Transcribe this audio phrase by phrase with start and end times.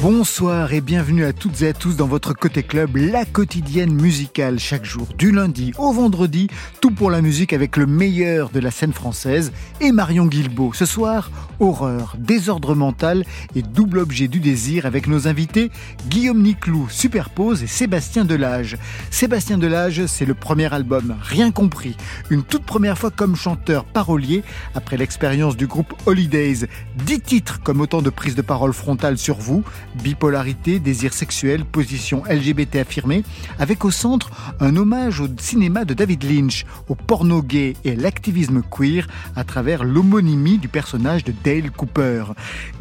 [0.00, 4.60] Bonsoir et bienvenue à toutes et à tous dans votre Côté Club, la quotidienne musicale
[4.60, 6.46] chaque jour, du lundi au vendredi,
[6.80, 10.72] tout pour la musique avec le meilleur de la scène française et Marion Guilbeault.
[10.72, 13.24] Ce soir, horreur, désordre mental
[13.56, 15.72] et double objet du désir avec nos invités
[16.08, 18.78] Guillaume Niclou, Superpose et Sébastien Delage.
[19.10, 21.96] Sébastien Delage, c'est le premier album, Rien compris,
[22.30, 24.44] une toute première fois comme chanteur parolier
[24.76, 26.68] après l'expérience du groupe Holidays.
[27.04, 29.64] Dix titres comme autant de prises de parole frontales sur vous,
[30.02, 33.24] bipolarité, désir sexuel, position LGBT affirmée,
[33.58, 38.62] avec au centre un hommage au cinéma de David Lynch, au porno gay et l'activisme
[38.62, 39.06] queer
[39.36, 42.24] à travers l'homonymie du personnage de Dale Cooper.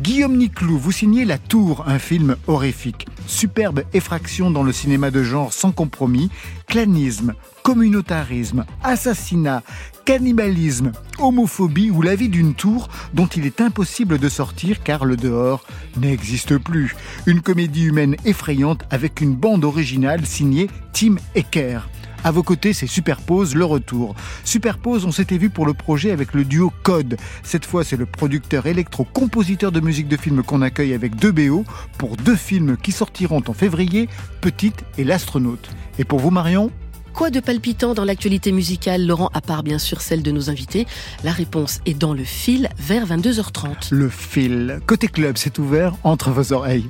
[0.02, 3.08] Guillaume Niclou, vous signez La Tour, un film horrifique.
[3.26, 6.30] Superbe effraction dans le cinéma de genre sans compromis,
[6.68, 9.64] clanisme, communautarisme, assassinat,
[10.08, 15.18] cannibalisme, homophobie ou la vie d'une tour dont il est impossible de sortir car le
[15.18, 15.66] dehors
[16.00, 16.96] n'existe plus.
[17.26, 21.82] Une comédie humaine effrayante avec une bande originale signée Tim Ecker.
[22.24, 24.16] À vos côtés, c'est Superpose, le retour.
[24.46, 27.18] Superpose, on s'était vu pour le projet avec le duo Code.
[27.44, 31.66] Cette fois, c'est le producteur électro-compositeur de musique de film qu'on accueille avec deux BO
[31.98, 34.08] pour deux films qui sortiront en février,
[34.40, 35.70] Petite et l'astronaute.
[36.00, 36.72] Et pour vous, Marion
[37.18, 40.86] Quoi de palpitant dans l'actualité musicale, Laurent, à part bien sûr celle de nos invités?
[41.24, 43.88] La réponse est dans le fil vers 22h30.
[43.90, 44.80] Le fil.
[44.86, 46.88] Côté club, c'est ouvert entre vos oreilles.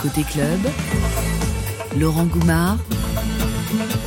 [0.00, 0.60] Côté club,
[1.98, 2.78] Laurent Goumard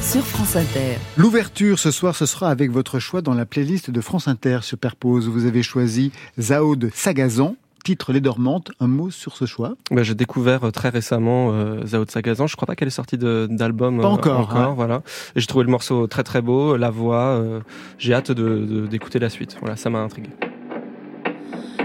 [0.02, 0.96] sur France Inter.
[1.18, 5.28] L'ouverture ce soir, ce sera avec votre choix dans la playlist de France Inter Superpose.
[5.28, 8.72] Vous avez choisi Zao de Sagazan, titre Les Dormantes.
[8.80, 12.48] Un mot sur ce choix Bah, j'ai découvert euh, très récemment euh, Zao de Sagazan.
[12.48, 14.76] Je crois pas qu'elle est sortie de- d'album Pas euh, encore, encore ouais.
[14.76, 15.02] voilà.
[15.36, 17.38] Et j'ai trouvé le morceau très très beau, la voix.
[17.38, 17.60] euh,
[17.98, 19.58] j'ai hâte de- de- d'écouter la suite.
[19.62, 20.30] Voilà, ça m'a intrigué.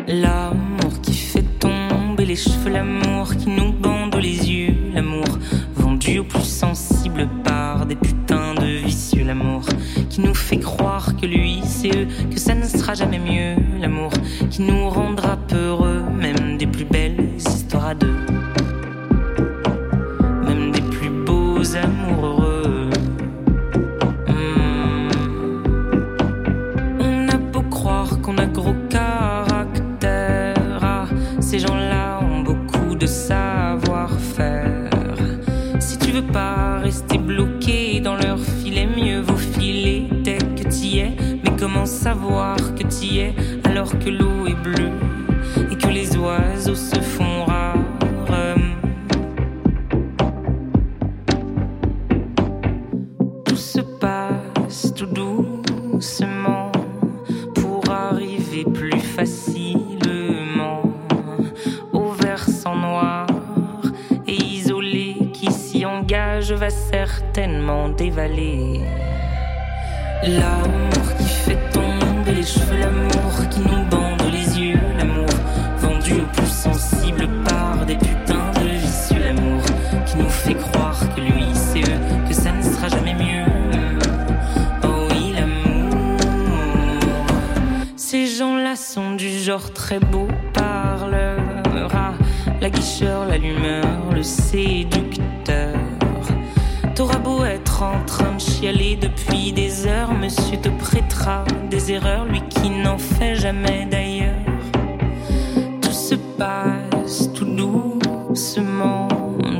[0.09, 5.25] L'amour qui fait tomber les cheveux, l'amour qui nous bande les yeux, l'amour
[5.75, 9.65] vendu aux plus sensibles par des putains de vicieux, l'amour
[10.09, 14.13] qui nous fait croire que lui c'est eux, que ça ne sera jamais mieux, l'amour
[14.51, 18.17] qui nous rendra peureux, même des plus belles histoires à deux,
[20.45, 22.91] même des plus beaux amours heureux.
[24.29, 25.09] Hmm.
[27.01, 31.07] On a beau croire qu'on a gros caractère, ah,
[31.41, 34.91] ces gens-là ont beaucoup de savoir-faire.
[35.79, 40.99] Si tu veux pas rester bloqué dans leur filet, mieux vaut filer dès que t'y
[40.99, 41.17] es.
[41.45, 43.35] Mais comment savoir que t'y es?
[43.77, 44.91] Alors que l'eau est bleue
[45.71, 47.75] et que les oiseaux se font rares?
[53.45, 56.73] Tout se passe tout doucement
[57.55, 60.81] pour arriver plus facilement
[61.93, 63.27] au versant noir
[64.27, 68.81] et isolé qui s'y engage va certainement dévaler.
[70.23, 71.26] L'amour
[72.47, 75.27] cheveux, l'amour qui nous bande les yeux, l'amour
[75.79, 79.63] vendu aux plus sensibles par des putains de vicieux, l'amour
[80.07, 83.47] qui nous fait croire que lui c'est eux, que ça ne sera jamais mieux.
[84.85, 86.29] Oh oui, l'amour.
[87.97, 91.41] Ces gens-là sont du genre très beau parleur.
[91.93, 92.15] Ah,
[92.61, 95.75] la guicheur, l'allumeur, le séducteur.
[96.95, 102.25] T'auras beau être en train de chialer depuis des heures, monsieur te prêtera des erreurs,
[103.47, 104.43] jamais d'ailleurs.
[105.81, 109.07] Tout se passe tout doucement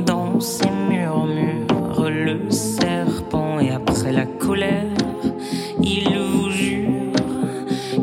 [0.05, 2.09] dans ces murmures.
[2.09, 4.93] Le serpent et après la colère,
[5.81, 7.13] il vous jure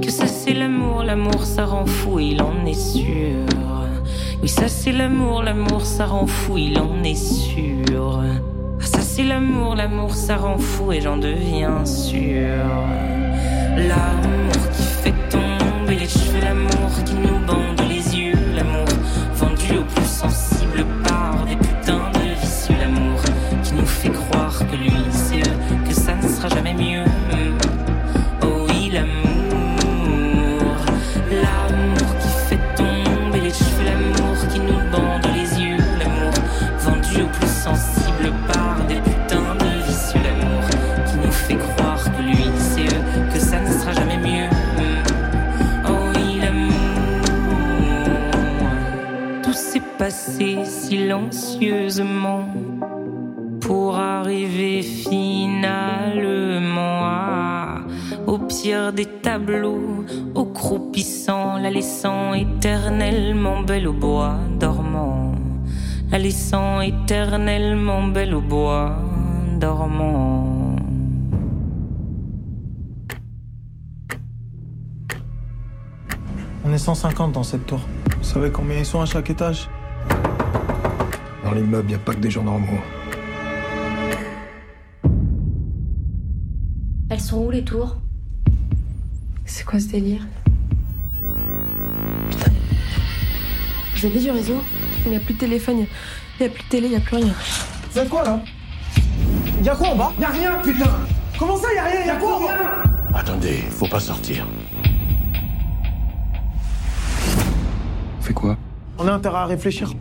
[0.01, 3.45] que ça c'est l'amour, l'amour ça rend fou, il en est sûr.
[4.43, 8.23] Oui, ça c'est l'amour, l'amour ça rend fou, il en est sûr.
[8.23, 12.65] Ah, ça c'est l'amour, l'amour ça rend fou et j'en deviens sûr.
[13.77, 14.64] L'amour
[16.45, 17.44] l'amour qui nous
[53.61, 56.25] pour arriver finalement
[58.27, 65.35] au pire des tableaux, au croupissant, la laissant éternellement belle au bois dormant,
[66.11, 68.97] la laissant éternellement belle au bois
[69.59, 70.77] dormant.
[76.67, 77.81] On est 150 dans cette tour.
[78.19, 79.69] Vous savez combien ils sont à chaque étage?
[81.55, 82.81] L'immeuble, il n'y a pas que des gens normaux.
[87.11, 87.97] Elles sont où les tours?
[89.45, 90.27] C'est quoi ce délire?
[92.31, 92.51] Putain.
[93.97, 94.61] Vous avez du réseau
[95.05, 95.87] Il n'y a plus de téléphone, il
[96.41, 97.35] n'y a, plus de télé, il n'y a plus rien.
[97.93, 98.41] Vous êtes quoi là?
[99.63, 100.13] Y a quoi en bas?
[100.19, 100.91] Y a rien, putain
[101.39, 102.83] Comment ça, y a rien Y a quoi rien
[103.15, 104.47] Attendez, faut pas sortir.
[108.19, 108.57] On fait quoi?
[108.99, 109.93] On a intérêt à réfléchir.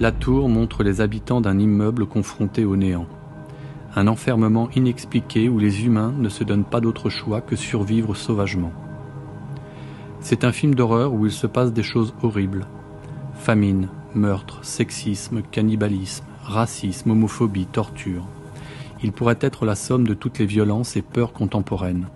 [0.00, 3.04] La tour montre les habitants d'un immeuble confronté au néant.
[3.94, 8.72] Un enfermement inexpliqué où les humains ne se donnent pas d'autre choix que survivre sauvagement.
[10.20, 12.64] C'est un film d'horreur où il se passe des choses horribles.
[13.34, 18.24] Famine, meurtre, sexisme, cannibalisme, racisme, homophobie, torture.
[19.02, 22.06] Il pourrait être la somme de toutes les violences et peurs contemporaines.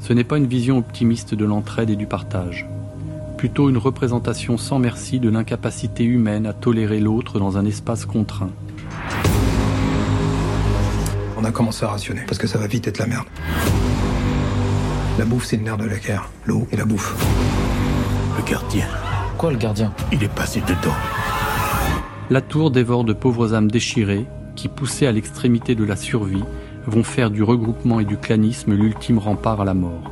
[0.00, 2.66] Ce n'est pas une vision optimiste de l'entraide et du partage,
[3.38, 8.50] plutôt une représentation sans merci de l'incapacité humaine à tolérer l'autre dans un espace contraint.
[11.36, 13.26] On a commencé à rationner, parce que ça va vite être la merde.
[15.20, 16.28] La bouffe, c'est le nerf de la guerre.
[16.46, 17.14] L'eau et la bouffe.
[18.36, 18.86] Le gardien,
[19.38, 19.94] Quoi le gardien?
[20.10, 20.96] Il est passé dedans.
[22.30, 24.26] La tour dévore de pauvres âmes déchirées
[24.56, 26.42] qui, poussées à l'extrémité de la survie,
[26.86, 30.10] vont faire du regroupement et du clanisme l'ultime rempart à la mort.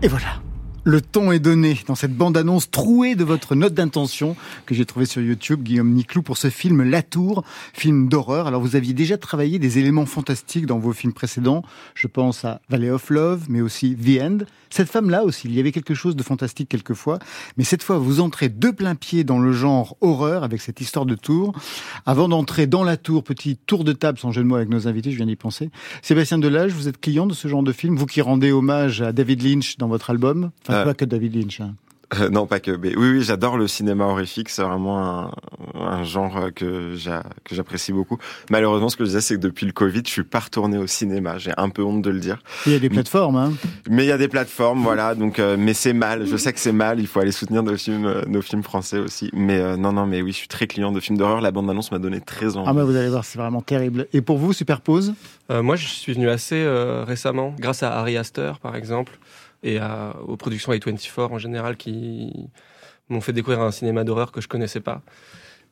[0.00, 0.40] Et voilà.
[0.84, 4.34] Le ton est donné dans cette bande-annonce trouée de votre note d'intention
[4.64, 7.44] que j'ai trouvée sur YouTube, Guillaume Niclou, pour ce film La Tour,
[7.74, 8.46] film d'horreur.
[8.46, 11.62] Alors vous aviez déjà travaillé des éléments fantastiques dans vos films précédents.
[11.94, 14.38] Je pense à Valley of Love, mais aussi The End.
[14.70, 17.18] Cette femme-là aussi, il y avait quelque chose de fantastique quelquefois.
[17.58, 21.04] Mais cette fois, vous entrez de plein pied dans le genre horreur avec cette histoire
[21.04, 21.52] de tour.
[22.06, 24.88] Avant d'entrer dans la tour, petit tour de table sans jeu de mots avec nos
[24.88, 25.70] invités, je viens d'y penser.
[26.02, 29.12] Sébastien Delage, vous êtes client de ce genre de film, vous qui rendez hommage à
[29.12, 30.52] David Lynch dans votre album.
[30.70, 31.60] Enfin, Euh, pas que David Lynch.
[31.60, 31.74] hein.
[32.18, 32.72] Euh, non, pas que.
[32.72, 34.48] Mais oui, oui, j'adore le cinéma horrifique.
[34.48, 35.30] C'est vraiment un,
[35.78, 38.18] un genre que j'a- que j'apprécie beaucoup.
[38.50, 40.88] Malheureusement, ce que je disais, c'est que depuis le Covid, je suis pas retourné au
[40.88, 41.38] cinéma.
[41.38, 42.42] J'ai un peu honte de le dire.
[42.66, 43.36] Il y a des plateformes.
[43.36, 43.52] Hein.
[43.88, 45.14] Mais il y a des plateformes, voilà.
[45.14, 46.26] Donc, euh, mais c'est mal.
[46.26, 46.98] Je sais que c'est mal.
[46.98, 49.30] Il faut aller soutenir nos films, euh, nos films français aussi.
[49.32, 51.40] Mais euh, non, non, mais oui, je suis très client de films d'horreur.
[51.40, 52.66] La bande annonce m'a donné très envie.
[52.68, 54.08] Ah bah vous allez voir, c'est vraiment terrible.
[54.12, 55.14] Et pour vous, Superpose?
[55.52, 59.16] Euh, moi, je suis venu assez euh, récemment, grâce à Harry Astor, par exemple,
[59.62, 59.78] et
[60.26, 62.48] aux productions A24 en général, qui
[63.08, 65.02] m'ont fait découvrir un cinéma d'horreur que je connaissais pas.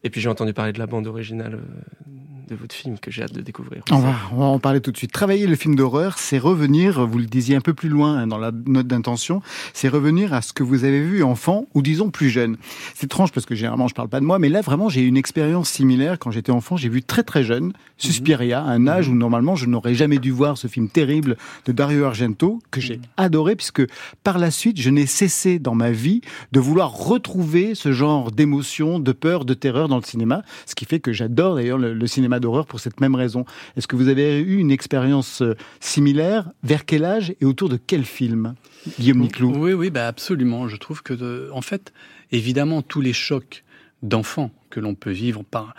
[0.05, 2.09] Et puis j'ai entendu parler de la bande originale euh,
[2.49, 3.83] de votre film que j'ai hâte de découvrir.
[3.91, 5.13] on va, on va en parler tout de suite.
[5.13, 8.39] Travailler le film d'horreur, c'est revenir, vous le disiez un peu plus loin hein, dans
[8.39, 9.43] la note d'intention,
[9.75, 12.57] c'est revenir à ce que vous avez vu enfant ou disons plus jeune.
[12.95, 15.07] C'est étrange parce que généralement je parle pas de moi, mais là vraiment j'ai eu
[15.07, 16.77] une expérience similaire quand j'étais enfant.
[16.77, 20.57] J'ai vu très très jeune Suspiria, un âge où normalement je n'aurais jamais dû voir
[20.57, 21.37] ce film terrible
[21.67, 23.83] de Dario Argento que j'ai adoré puisque
[24.23, 26.21] par la suite je n'ai cessé dans ma vie
[26.53, 30.85] de vouloir retrouver ce genre d'émotion, de peur, de terreur dans le cinéma, ce qui
[30.85, 33.45] fait que j'adore d'ailleurs le, le cinéma d'horreur pour cette même raison.
[33.77, 36.51] Est-ce que vous avez eu une expérience euh, similaire?
[36.63, 38.55] Vers quel âge et autour de quel film
[38.99, 39.53] Guillaume Niclou?
[39.57, 40.69] Oui, oui, bah absolument.
[40.69, 41.93] Je trouve que, de- en fait,
[42.31, 43.65] évidemment, tous les chocs
[44.03, 45.75] d'enfants que l'on peut vivre par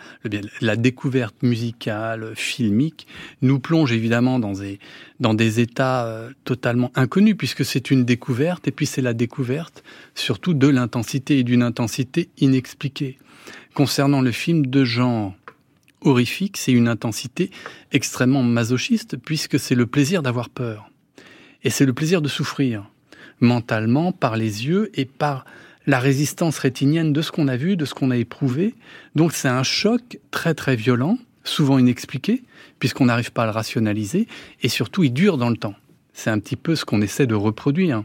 [0.60, 3.06] la découverte musicale, filmique,
[3.40, 4.78] nous plongent évidemment dans des,
[5.20, 9.82] dans des états euh, totalement inconnus, puisque c'est une découverte, et puis c'est la découverte
[10.14, 13.18] surtout de l'intensité et d'une intensité inexpliquée.
[13.74, 15.34] Concernant le film de genre
[16.02, 17.50] horrifique, c'est une intensité
[17.92, 20.90] extrêmement masochiste, puisque c'est le plaisir d'avoir peur.
[21.62, 22.90] Et c'est le plaisir de souffrir,
[23.40, 25.44] mentalement, par les yeux et par
[25.90, 28.76] la résistance rétinienne de ce qu'on a vu, de ce qu'on a éprouvé.
[29.16, 32.44] Donc c'est un choc très très violent, souvent inexpliqué,
[32.78, 34.28] puisqu'on n'arrive pas à le rationaliser,
[34.62, 35.74] et surtout il dure dans le temps.
[36.12, 38.04] C'est un petit peu ce qu'on essaie de reproduire.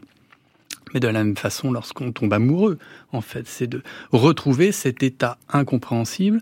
[0.96, 2.80] Mais de la même façon, lorsqu'on tombe amoureux,
[3.12, 6.42] en fait, c'est de retrouver cet état incompréhensible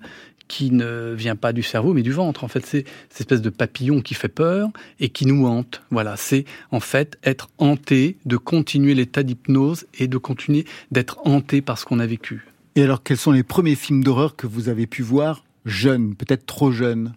[0.53, 2.43] qui ne vient pas du cerveau, mais du ventre.
[2.43, 4.69] En fait, c'est cette espèce de papillon qui fait peur
[4.99, 5.81] et qui nous hante.
[5.89, 11.63] Voilà, c'est en fait être hanté, de continuer l'état d'hypnose et de continuer d'être hanté
[11.63, 12.45] par ce qu'on a vécu.
[12.75, 16.45] Et alors quels sont les premiers films d'horreur que vous avez pu voir jeune, peut-être
[16.45, 17.13] trop jeune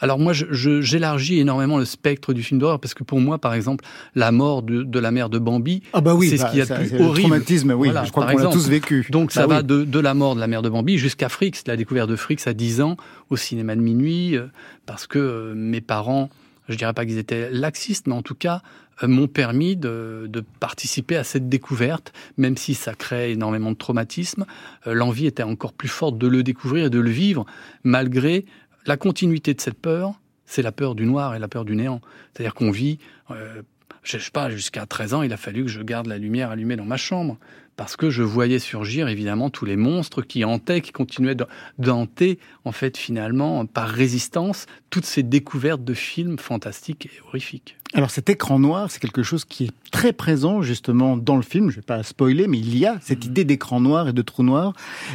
[0.00, 3.84] alors moi, j'élargis énormément le spectre du film d'horreur parce que pour moi, par exemple,
[4.14, 6.62] la mort de, la mère de Bambi, ah bah oui, c'est ce bah, qu'il y
[6.62, 7.14] a de plus horrible.
[7.14, 9.06] Le traumatisme, oui, je crois qu'on l'a tous vécu.
[9.10, 11.76] Donc bah ça va de, la mort de la mère de Bambi jusqu'à Frix, la
[11.76, 12.96] découverte de Frix à 10 ans
[13.30, 14.46] au cinéma de minuit, euh,
[14.84, 16.28] parce que euh, mes parents,
[16.68, 18.62] je dirais pas qu'ils étaient laxistes, mais en tout cas
[19.02, 24.44] euh, m'ont permis de, participer à cette découverte, même si ça crée énormément de traumatisme.
[24.86, 27.46] L'envie était encore plus forte de le découvrir et de le vivre,
[27.84, 28.44] malgré
[28.86, 32.00] la continuité de cette peur, c'est la peur du noir et la peur du néant.
[32.32, 32.98] C'est-à-dire qu'on vit,
[33.30, 33.62] euh,
[34.04, 36.76] je sais pas, jusqu'à 13 ans, il a fallu que je garde la lumière allumée
[36.76, 37.38] dans ma chambre
[37.76, 41.36] parce que je voyais surgir évidemment tous les monstres qui hantaient, qui continuaient
[41.78, 47.76] d'hanter, en fait, finalement, par résistance, toutes ces découvertes de films fantastiques et horrifiques.
[47.94, 51.70] Alors cet écran noir, c'est quelque chose qui est très présent justement dans le film.
[51.70, 53.28] Je ne vais pas spoiler, mais il y a cette mm.
[53.28, 54.72] idée d'écran noir et de trou noir.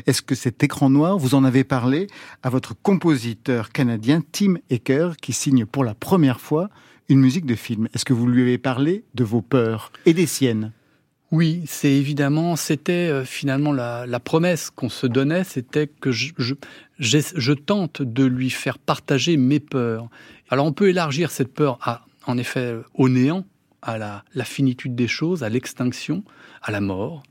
[0.07, 2.07] Est-ce que cet écran noir, vous en avez parlé
[2.41, 6.69] à votre compositeur canadien Tim Ecker, qui signe pour la première fois
[7.09, 10.27] une musique de film Est-ce que vous lui avez parlé de vos peurs et des
[10.27, 10.71] siennes?
[11.31, 18.01] Oui, c'est évidemment, c'était euh, finalement la, promesse qu'on se donnait, c'était que je, tente
[18.01, 20.09] de lui faire partager mes peurs.
[20.49, 23.45] Alors on peut élargir cette peur à, en effet, au néant,
[23.83, 26.23] à la, finitude des choses, à l'extinction,
[26.63, 27.21] à la mort.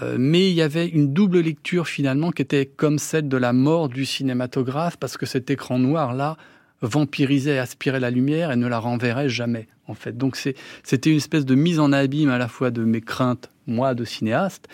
[0.00, 3.52] Euh, mais il y avait une double lecture finalement qui était comme celle de la
[3.52, 6.36] mort du cinématographe, parce que cet écran noir-là
[6.84, 10.16] vampirisait, aspirait la lumière et ne la renverrait jamais en fait.
[10.16, 13.94] Donc c'était une espèce de mise en abîme à la fois de mes craintes, moi,
[13.94, 14.68] de cinéaste,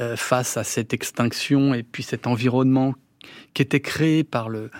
[0.00, 2.94] euh, face à cette extinction et puis cet environnement
[3.54, 4.70] qui était créé par le,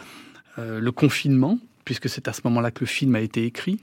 [0.58, 3.78] euh, le confinement, puisque c'est à ce moment-là que le film a été écrit.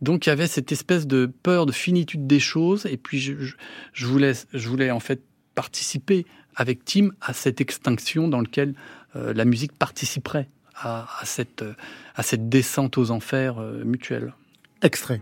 [0.00, 3.32] Donc il y avait cette espèce de peur de finitude des choses, et puis je,
[3.92, 5.22] je, voulais, je voulais en fait
[5.54, 8.74] participer avec Tim à cette extinction dans laquelle
[9.16, 11.64] euh, la musique participerait à, cette,
[12.48, 14.32] descente aux enfers mutuelle.
[14.82, 15.20] Extrait.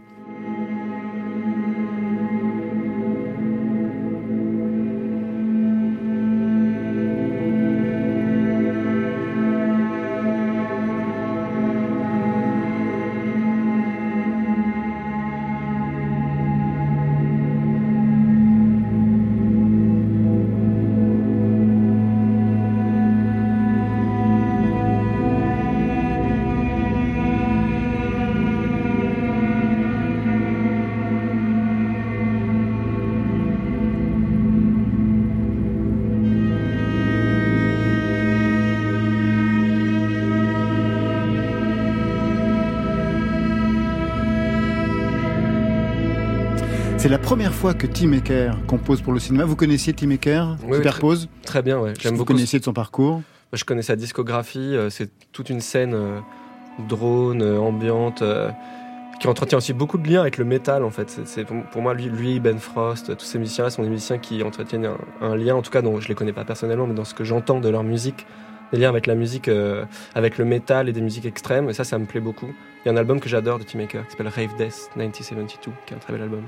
[47.01, 49.47] C'est la première fois que Tim Aker compose pour le cinéma.
[49.47, 51.95] Vous connaissiez Tim Aker Superpose très, bien, ouais.
[51.99, 52.19] J'aime beaucoup.
[52.19, 53.23] Vous connaissiez de son parcours
[53.55, 54.77] Je connais sa discographie.
[54.77, 56.21] Euh, c'est toute une scène euh,
[56.91, 58.23] drone, euh, ambiante,
[59.19, 61.23] qui entretient aussi beaucoup de liens avec le métal, en fait.
[61.25, 64.91] C'est pour moi, lui, lui, Ben Frost, tous ces musiciens-là sont des musiciens qui entretiennent
[65.23, 67.25] un, lien, en tout cas, dont je les connais pas personnellement, mais dans ce que
[67.25, 68.27] j'entends de leur musique,
[68.75, 69.51] des liens avec la musique,
[70.15, 71.71] avec le métal et des musiques extrêmes.
[71.71, 72.53] Et ça, ça me plaît beaucoup.
[72.85, 75.73] Il y a un album que j'adore de Tim Aker qui s'appelle Rave Death 1972,
[75.87, 76.43] qui est un très bel album.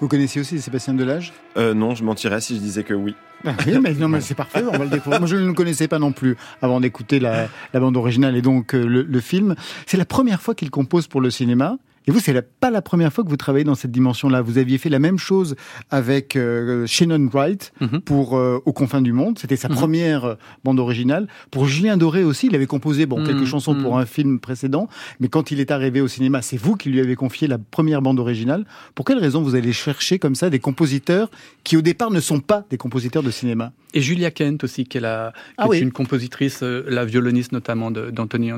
[0.00, 1.32] Vous connaissiez aussi Sébastien Delage?
[1.56, 3.14] Euh, Non, je mentirais si je disais que oui.
[3.46, 5.20] Ah oui, mais, non, mais c'est parfait, on va le découvrir.
[5.20, 8.74] Moi, je ne le connaissais pas non plus avant d'écouter la, bande originale et donc
[8.74, 9.54] euh, le film.
[9.86, 11.78] C'est la première fois qu'il compose pour le cinéma.
[12.06, 14.42] Et vous, c'est pas la première fois que vous travaillez dans cette dimension-là.
[14.42, 15.56] Vous aviez fait la même chose
[15.90, 18.00] avec euh, Shannon Wright mhm.
[18.02, 19.38] pour euh, Aux confins du monde.
[19.38, 19.74] C'était sa mhm.
[19.74, 20.34] première euh,
[20.64, 21.28] bande originale.
[21.50, 23.46] Pour Julien Doré aussi, il avait composé bon quelques mhm.
[23.46, 26.90] chansons pour un film précédent, mais quand il est arrivé au cinéma, c'est vous qui
[26.90, 28.66] lui avez confié la première bande originale.
[28.94, 31.30] Pour quelle raison vous allez chercher comme ça des compositeurs
[31.62, 33.72] qui au départ ne sont pas des compositeurs de cinéma?
[33.94, 37.90] Et Julia Kent aussi, qui est, la, qui ah est une compositrice, la violoniste notamment
[37.90, 38.50] d'Anthony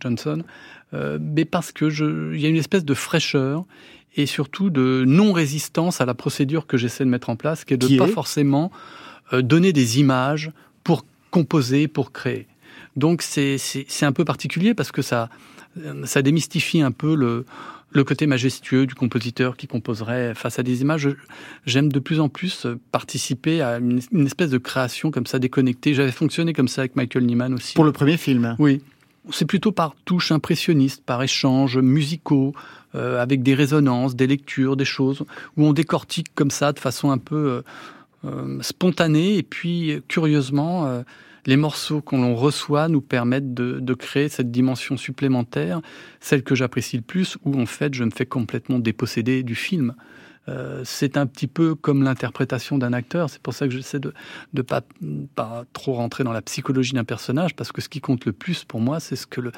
[0.00, 0.42] Johnson.
[0.94, 1.86] Euh, mais parce que
[2.34, 3.64] il y a une espèce de fraîcheur
[4.16, 7.76] et surtout de non-résistance à la procédure que j'essaie de mettre en place, qui est
[7.76, 8.72] de ne pas forcément
[9.32, 10.50] euh, donner des images
[10.82, 12.46] pour composer, pour créer.
[12.96, 13.58] Donc c'est
[14.02, 15.28] un peu particulier parce que ça,
[16.04, 17.44] ça démystifie un peu le,
[17.90, 21.08] le côté majestueux du compositeur qui composerait face à des images.
[21.64, 25.94] J'aime de plus en plus participer à une, une, espèce de création comme ça déconnectée.
[25.94, 27.74] J'avais fonctionné comme ça avec Michael Nyman aussi.
[27.74, 28.80] Pour le premier film Oui
[29.30, 32.54] c'est plutôt par touches impressionnistes, par échanges musicaux,
[32.94, 35.24] euh, avec des résonances, des lectures, des choses,
[35.56, 37.62] où on décortique comme ça de façon un peu euh,
[38.24, 39.36] euh, spontanée.
[39.36, 41.04] Et puis, curieusement,
[41.46, 45.80] les morceaux qu'on reçoit nous permettent de, de, créer cette dimension supplémentaire,
[46.20, 49.94] celle que j'apprécie le plus, où en fait je me fais complètement déposséder du film.
[50.48, 53.28] Euh, c'est un petit peu comme l'interprétation d'un acteur.
[53.30, 54.14] C'est pour ça que j'essaie de
[54.54, 54.82] ne pas,
[55.34, 58.64] pas trop rentrer dans la psychologie d'un personnage, parce que ce qui compte le plus
[58.64, 59.52] pour moi, c'est ce que le,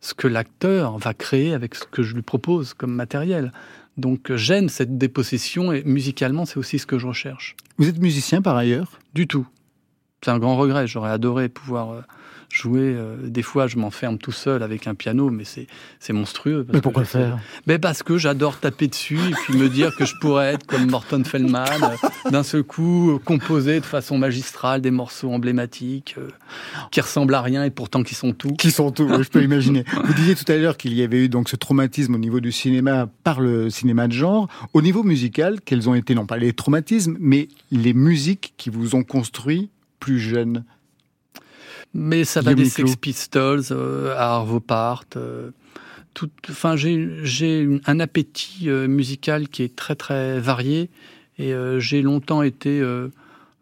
[0.00, 3.52] ce que l'acteur va créer avec ce que je lui propose comme matériel.
[3.96, 7.56] Donc j'aime cette dépossession et musicalement c'est aussi ce que je recherche.
[7.78, 9.00] Vous êtes musicien par ailleurs?
[9.12, 9.46] Du tout.
[10.22, 10.86] C'est un grand regret.
[10.86, 12.00] J'aurais adoré pouvoir euh,
[12.50, 12.94] jouer.
[12.94, 15.66] Euh, des fois, je m'enferme tout seul avec un piano, mais c'est
[16.00, 16.66] c'est monstrueux.
[16.72, 17.38] mais pourquoi faire?
[17.66, 20.90] Mais Parce que j'adore taper dessus et puis me dire que je pourrais être comme
[20.90, 26.16] Morton Feldman, euh, d'un seul coup euh, composer de façon magistrale des morceaux emblématiques
[26.90, 28.52] qui ressemblent à rien et pourtant qui sont tout.
[28.54, 29.84] Qui sont tout, je peux imaginer.
[30.04, 32.52] Vous disiez tout à l'heure qu'il y avait eu donc ce traumatisme au niveau du
[32.52, 34.48] cinéma par le cinéma de genre.
[34.72, 38.94] Au niveau musical, quels ont été non pas les traumatismes, mais les musiques qui vous
[38.94, 40.64] ont construit plus jeune?
[41.94, 45.04] Mais ça va des Sex Pistols euh, à Arvo Part.
[45.16, 45.50] Euh,
[46.14, 50.90] tout, enfin, j'ai un appétit euh, musical qui est très très varié
[51.38, 52.82] et j'ai longtemps été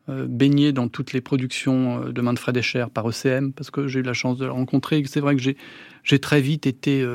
[0.09, 4.15] baigné dans toutes les productions de Manfred Escher par ECM parce que j'ai eu la
[4.15, 5.03] chance de le rencontrer.
[5.07, 5.59] C'est vrai que j'ai
[6.05, 7.07] j'ai très vite été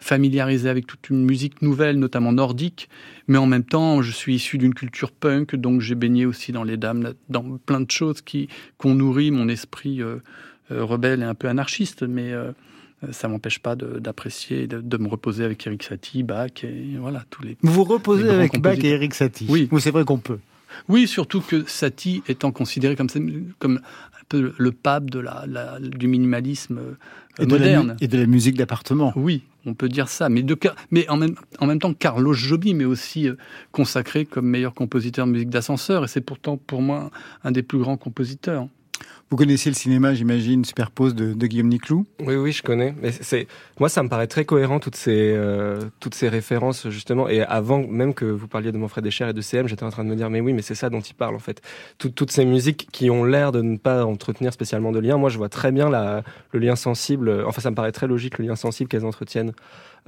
[0.00, 2.88] familiarisé avec toute une musique nouvelle, notamment nordique,
[3.28, 6.64] mais en même temps, je suis issu d'une culture punk, donc j'ai baigné aussi dans
[6.64, 8.48] les dames, dans plein de choses qui,
[8.80, 10.16] qui ont nourri mon esprit euh,
[10.70, 15.44] rebelle et un peu anarchiste, mais euh, ça m'empêche pas d'apprécier, de, de, me reposer
[15.44, 17.56] avec Eric Satie, Bach et voilà tous les.
[17.62, 19.46] Vous vous reposez avec Bach et Eric Satie.
[19.48, 20.38] Oui, c'est vrai qu'on peut.
[20.88, 23.08] Oui, surtout que Satie étant considéré comme,
[23.58, 25.46] comme un peu le pape de la,
[25.80, 26.78] du minimalisme
[27.40, 27.96] euh, moderne.
[28.00, 29.12] et de la musique d'appartement.
[29.16, 30.28] Oui, on peut dire ça.
[30.28, 30.56] Mais, de,
[30.90, 33.28] mais en, même, en même temps, Carlos Joby mais aussi
[33.72, 36.04] consacré comme meilleur compositeur de musique d'ascenseur.
[36.04, 37.10] Et c'est pourtant pour moi
[37.42, 38.68] un des plus grands compositeurs.
[39.30, 42.04] Vous connaissez le cinéma, j'imagine, Superpose de, de Guillaume Niclou?
[42.18, 42.96] Oui, oui, je connais.
[43.00, 43.46] Mais c'est
[43.78, 47.28] moi, ça me paraît très cohérent toutes ces euh, toutes ces références justement.
[47.28, 50.02] Et avant même que vous parliez de Manfred Escher et de CM, j'étais en train
[50.02, 51.62] de me dire mais oui, mais c'est ça dont il parle en fait.
[51.98, 55.16] toutes ces musiques qui ont l'air de ne pas entretenir spécialement de lien.
[55.16, 57.44] Moi, je vois très bien la, le lien sensible.
[57.46, 59.52] Enfin, ça me paraît très logique le lien sensible qu'elles entretiennent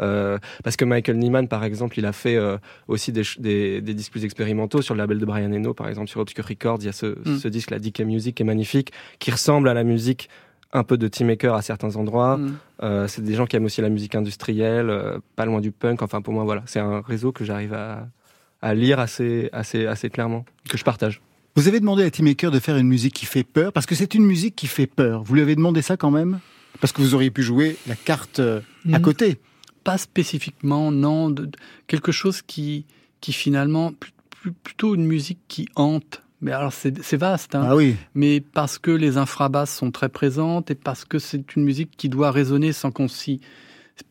[0.01, 2.57] euh, parce que Michael Nyman, par exemple, il a fait euh,
[2.89, 6.09] aussi des, des, des, disques plus expérimentaux sur le label de Brian Eno, par exemple
[6.09, 6.79] sur Obscure Records.
[6.81, 7.39] Il y a ce, mm.
[7.39, 10.29] ce disque, la DK Music, qui est magnifique, qui ressemble à la musique
[10.73, 12.39] un peu de Team Maker à certains endroits.
[12.39, 12.57] Mm.
[12.83, 16.03] Euh, c'est des gens qui aiment aussi la musique industrielle, euh, pas loin du punk.
[16.03, 18.09] Enfin, pour moi, voilà, c'est un réseau que j'arrive à,
[18.61, 21.21] à lire assez, assez, assez clairement, que je partage.
[21.55, 23.95] Vous avez demandé à Team Maker de faire une musique qui fait peur, parce que
[23.95, 25.23] c'est une musique qui fait peur.
[25.23, 26.41] Vous lui avez demandé ça quand même?
[26.81, 29.03] Parce que vous auriez pu jouer la carte à mm.
[29.03, 29.39] côté
[29.85, 31.51] pas spécifiquement, non, de,
[31.87, 32.87] quelque chose qui,
[33.21, 33.93] qui finalement,
[34.63, 36.23] plutôt une musique qui hante.
[36.41, 37.95] Mais alors c'est vaste, hein, ah oui.
[38.17, 42.09] mais parce que les infrabasses sont très présentes et parce que c'est une musique qui
[42.09, 43.41] doit résonner sans qu'on s'y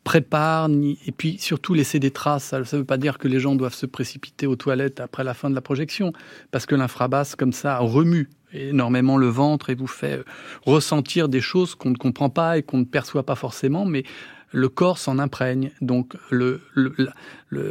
[0.04, 2.44] prépare, ni, et puis surtout laisser des traces.
[2.44, 5.34] Ça ne veut pas dire que les gens doivent se précipiter aux toilettes après la
[5.34, 6.14] fin de la projection,
[6.50, 10.22] parce que l'infrabasse, comme ça, remue énormément le ventre et vous fait
[10.64, 14.04] ressentir des choses qu'on ne comprend pas et qu'on ne perçoit pas forcément, mais
[14.52, 15.70] le corps s'en imprègne.
[15.80, 17.10] Donc, il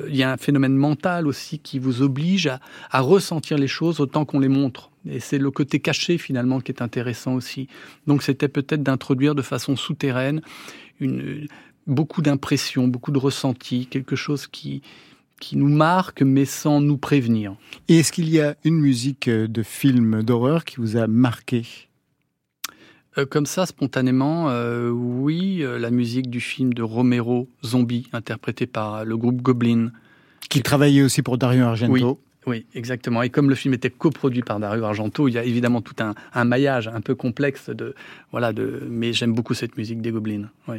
[0.10, 2.50] y a un phénomène mental aussi qui vous oblige
[2.92, 4.92] à, ressentir les choses autant qu'on les montre.
[5.10, 7.68] Et c'est le côté caché finalement qui est intéressant aussi.
[8.08, 10.42] Donc, c'était peut-être d'introduire de façon souterraine
[11.88, 14.82] beaucoup d'impressions, beaucoup de ressentis, quelque chose qui,
[15.40, 17.56] qui nous marque mais sans nous prévenir.
[17.88, 21.66] Et est-ce qu'il y a une musique de film d'horreur qui vous a marqué?
[23.18, 28.68] Euh, comme ça, spontanément, euh, oui, euh, la musique du film de Romero, Zombie, interprété
[28.68, 29.92] par le groupe Goblin.
[30.50, 32.20] Qui travaillait aussi pour Dario Argento.
[32.48, 33.22] Oui, exactement.
[33.22, 36.44] Et comme le film était coproduit par Dario Argento, il y a évidemment tout un,
[36.44, 37.94] maillage un peu complexe de
[38.32, 38.88] voilà de.
[38.90, 40.50] Mais j'aime beaucoup cette musique des Goblins.
[40.68, 40.78] Oui.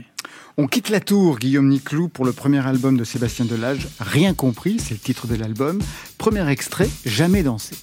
[0.57, 3.87] On quitte la tour, Guillaume Niclou, pour le premier album de Sébastien Delage.
[4.01, 5.81] Rien compris, c'est le titre de l'album.
[6.19, 7.77] Premier extrait, Jamais dansé.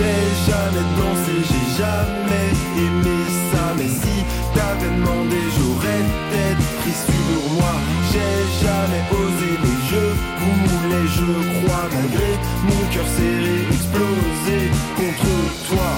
[0.00, 2.48] J'ai jamais dansé, j'ai jamais
[2.84, 3.18] aimé
[3.52, 3.64] ça.
[3.76, 4.14] Mais si
[4.54, 7.74] t'avais demandé, j'aurais peut-être pris sur moi.
[8.10, 8.34] J'ai
[8.64, 10.02] jamais osé, mais je
[10.40, 12.30] voulais, je crois, malgré
[12.64, 14.62] mon cœur serré, exploser
[14.96, 15.34] contre
[15.68, 15.90] toi.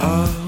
[0.00, 0.47] Accoudé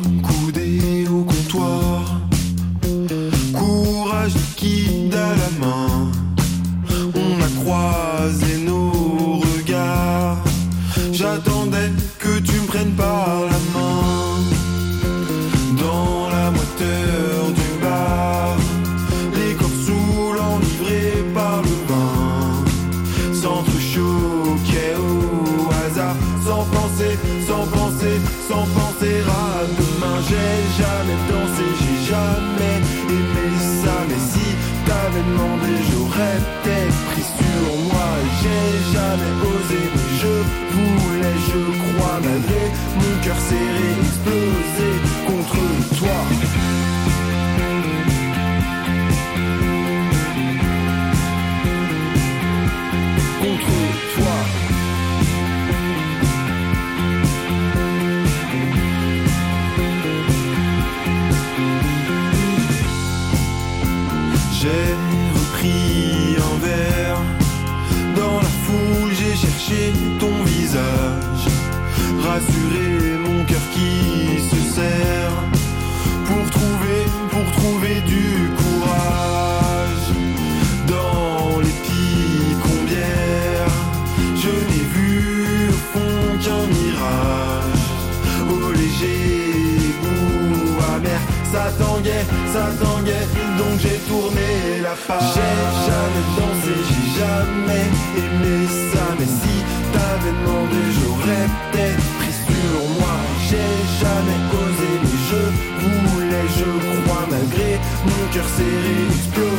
[108.33, 109.50] cœur serré, exploser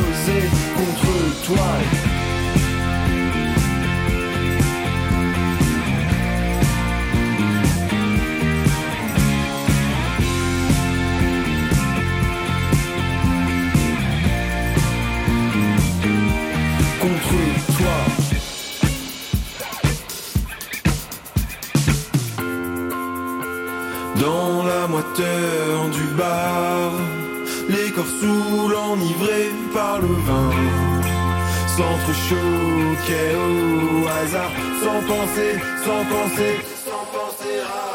[31.82, 35.54] s'entrechoquaient au hasard, sans penser,
[35.86, 36.54] sans penser,
[36.86, 37.91] sans penser à.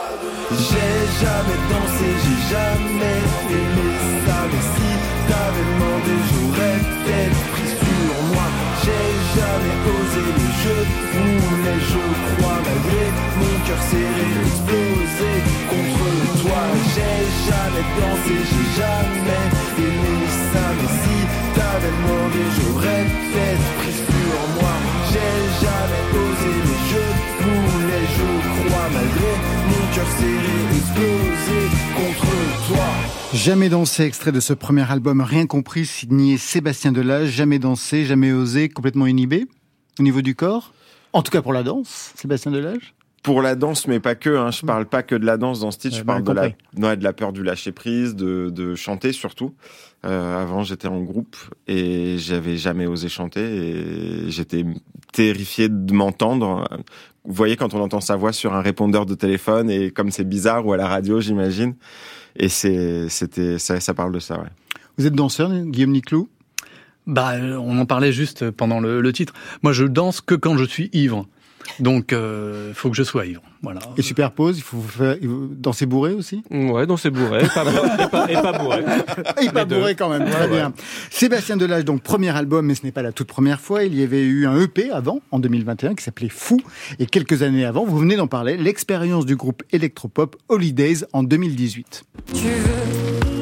[0.66, 3.18] J'ai jamais dansé, j'ai jamais
[3.58, 3.88] aimé
[4.26, 4.90] ça, mais si
[5.28, 8.46] t'avais demandé, j'aurais peut-être pris sur moi.
[8.82, 10.76] J'ai jamais osé, mais je
[11.14, 13.04] voulais, je crois, malgré
[13.40, 15.36] mon cœur serré, exploser
[15.70, 16.06] contre
[16.42, 16.62] toi.
[16.92, 17.18] J'ai
[17.48, 19.46] jamais dansé, j'ai jamais
[19.86, 20.16] aimé
[20.50, 21.45] ça, mais si
[21.76, 24.72] t'avais demandé, j'aurais peut-être pris sur moi.
[25.10, 27.02] J'ai jamais osé, mais je
[27.44, 29.32] voulais, je crois, malgré
[29.68, 31.64] mon cœur serré, exploser
[31.96, 32.86] contre toi.
[33.34, 37.28] Jamais dansé, extrait de ce premier album Rien compris, signé Sébastien Delage.
[37.28, 39.46] Jamais dansé, jamais osé, complètement inhibé
[39.98, 40.72] au niveau du corps.
[41.12, 42.94] En tout cas pour la danse, Sébastien Delage.
[43.22, 44.30] Pour la danse, mais pas que.
[44.30, 44.50] Hein.
[44.50, 45.96] Je parle pas que de la danse dans ce titre.
[45.96, 46.42] Ouais, je parle de la,
[46.88, 49.52] ouais, de la peur du lâcher prise, de, de chanter surtout.
[50.06, 54.64] Euh, avant, j'étais en groupe et j'avais jamais osé chanter et j'étais
[55.12, 56.68] terrifié de m'entendre.
[57.24, 60.28] Vous voyez quand on entend sa voix sur un répondeur de téléphone et comme c'est
[60.28, 61.74] bizarre ou à la radio, j'imagine.
[62.36, 64.48] Et c'est, c'était, ça, ça parle de ça, ouais.
[64.96, 66.28] Vous êtes danseur, Guillaume Niclou?
[67.06, 69.34] Bah, euh, on en parlait juste pendant le, le titre.
[69.62, 71.26] Moi, je danse que quand je suis ivre.
[71.80, 73.42] Donc, euh, faut que je sois ivre.
[73.62, 73.80] Voilà.
[73.96, 76.42] Et superpose, il faut faire, danser bourré aussi?
[76.50, 77.64] Ouais, danser bourré, pas,
[77.98, 78.84] et pas, et pas bourré.
[79.42, 79.76] Et pas Les deux.
[79.76, 80.48] bourré quand même, très Ouais.
[80.48, 80.72] bien.
[81.10, 83.84] Sébastien Delage, donc premier album, mais ce n'est pas la toute première fois.
[83.84, 86.60] Il y avait eu un EP avant, en 2021, qui s'appelait Fou.
[86.98, 92.04] Et quelques années avant, vous venez d'en parler, l'expérience du groupe électropop Holidays en 2018.
[92.34, 93.35] Tu veux, tu veux,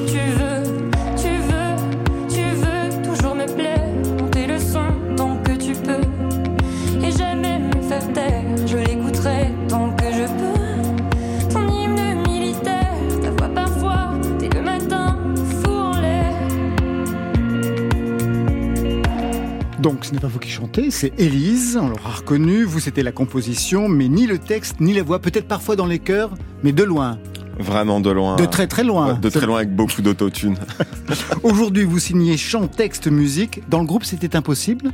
[19.85, 22.64] Donc, ce n'est pas vous qui chantez, c'est Élise, on l'aura reconnu.
[22.64, 25.99] Vous, c'était la composition, mais ni le texte, ni la voix, peut-être parfois dans les
[25.99, 26.31] chœurs,
[26.62, 27.18] mais de loin.
[27.59, 28.37] Vraiment de loin.
[28.37, 29.12] De très très loin.
[29.12, 30.57] Ouais, de très loin avec beaucoup d'autotune.
[31.42, 33.61] Aujourd'hui, vous signez chant, texte, musique.
[33.68, 34.90] Dans le groupe, c'était impossible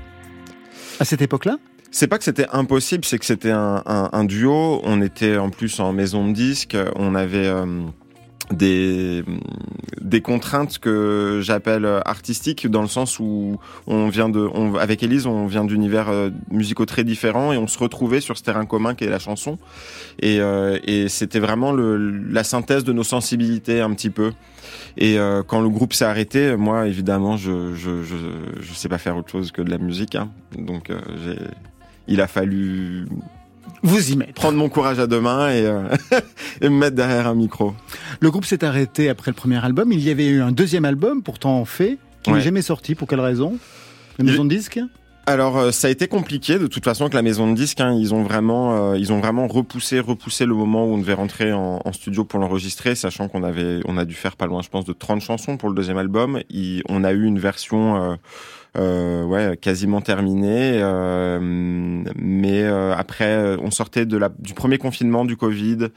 [0.98, 1.58] À cette époque-là?
[1.92, 4.80] C'est pas que c'était impossible, c'est que c'était un, un- un duo.
[4.82, 6.76] On était en plus en maison de disques.
[6.96, 7.64] On avait euh,
[8.50, 9.24] des,
[10.00, 15.02] des contraintes que j'appelle euh, artistiques dans le sens où on vient de, on, avec
[15.02, 18.66] Élise, on vient d'univers euh, musicaux très différents et on se retrouvait sur ce terrain
[18.66, 19.58] commun qui est la chanson.
[20.20, 24.32] Et, euh, et c'était vraiment le, la synthèse de nos sensibilités un petit peu.
[24.96, 28.16] Et euh, quand le groupe s'est arrêté, moi évidemment, je je, je
[28.60, 30.14] je sais pas faire autre chose que de la musique.
[30.14, 30.30] Hein.
[30.56, 30.98] Donc euh,
[32.08, 33.06] il a fallu
[33.82, 34.34] vous y mettre.
[34.34, 35.82] Prendre mon courage à deux mains et, euh,
[36.60, 37.74] et me mettre derrière un micro.
[38.20, 39.92] Le groupe s'est arrêté après le premier album.
[39.92, 42.42] Il y avait eu un deuxième album, pourtant fait, qui n'est Ouais.
[42.42, 42.94] jamais sorti.
[42.94, 43.56] Pour quelle raison?
[44.18, 44.80] La maison de disques?
[45.26, 47.80] Alors euh, ça a été compliqué de toute façon avec la maison de disques.
[47.80, 51.14] Hein, ils ont vraiment, euh, ils ont vraiment repoussé, repoussé le moment où on devait
[51.14, 54.60] rentrer en, en studio pour l'enregistrer, sachant qu'on avait, on a dû faire pas loin,
[54.62, 56.40] je pense, de 30 chansons pour le deuxième album.
[56.50, 58.02] Il- on a eu une version.
[58.02, 58.14] euh,
[58.76, 61.38] ouais, quasiment terminée, euh,
[62.16, 65.88] mais euh, après, euh, on sortait de la, du premier confinement du Covid.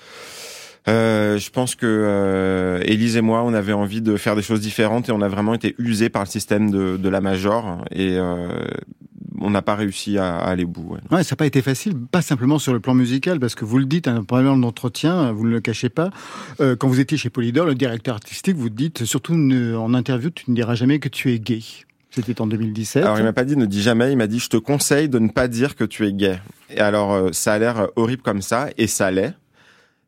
[0.90, 4.60] Euh, je pense que euh, Élise et moi, on avait envie de faire des choses
[4.60, 8.18] différentes et on a vraiment été usés par le système de, de la major et
[8.18, 8.50] euh,
[9.40, 10.94] on n'a pas réussi à, à aller au bout.
[10.94, 11.00] ouais.
[11.10, 13.78] Ouais, ça n'a pas été facile, pas simplement sur le plan musical, parce que vous
[13.78, 16.10] le dites, un problème d'entretien, vous ne le cachez pas.
[16.60, 20.32] Euh, quand vous étiez chez Polydor, le directeur artistique, vous dites, surtout ne- en interview,
[20.32, 21.62] tu ne diras jamais que tu es gay.
[22.15, 23.04] C'était en 2017.
[23.04, 25.17] Alors il m'a pas dit ne dis jamais, il m'a dit je te conseille de
[25.19, 26.39] ne pas dire que tu es gay.
[26.69, 29.34] Et alors euh, ça a l'air euh, horrible comme ça et ça l'est.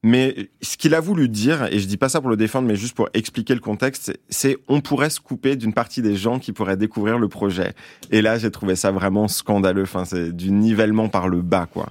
[0.04, 2.76] Mais ce qu'il a voulu dire, et je dis pas ça pour le défendre, mais
[2.76, 6.54] juste pour expliquer le contexte, c'est on pourrait se couper d'une partie des gens qui
[6.54, 7.74] pourraient découvrir le projet.
[8.12, 9.82] Et là, j'ai trouvé ça vraiment scandaleux.
[9.82, 11.90] Enfin, c'est du nivellement par le bas, quoi.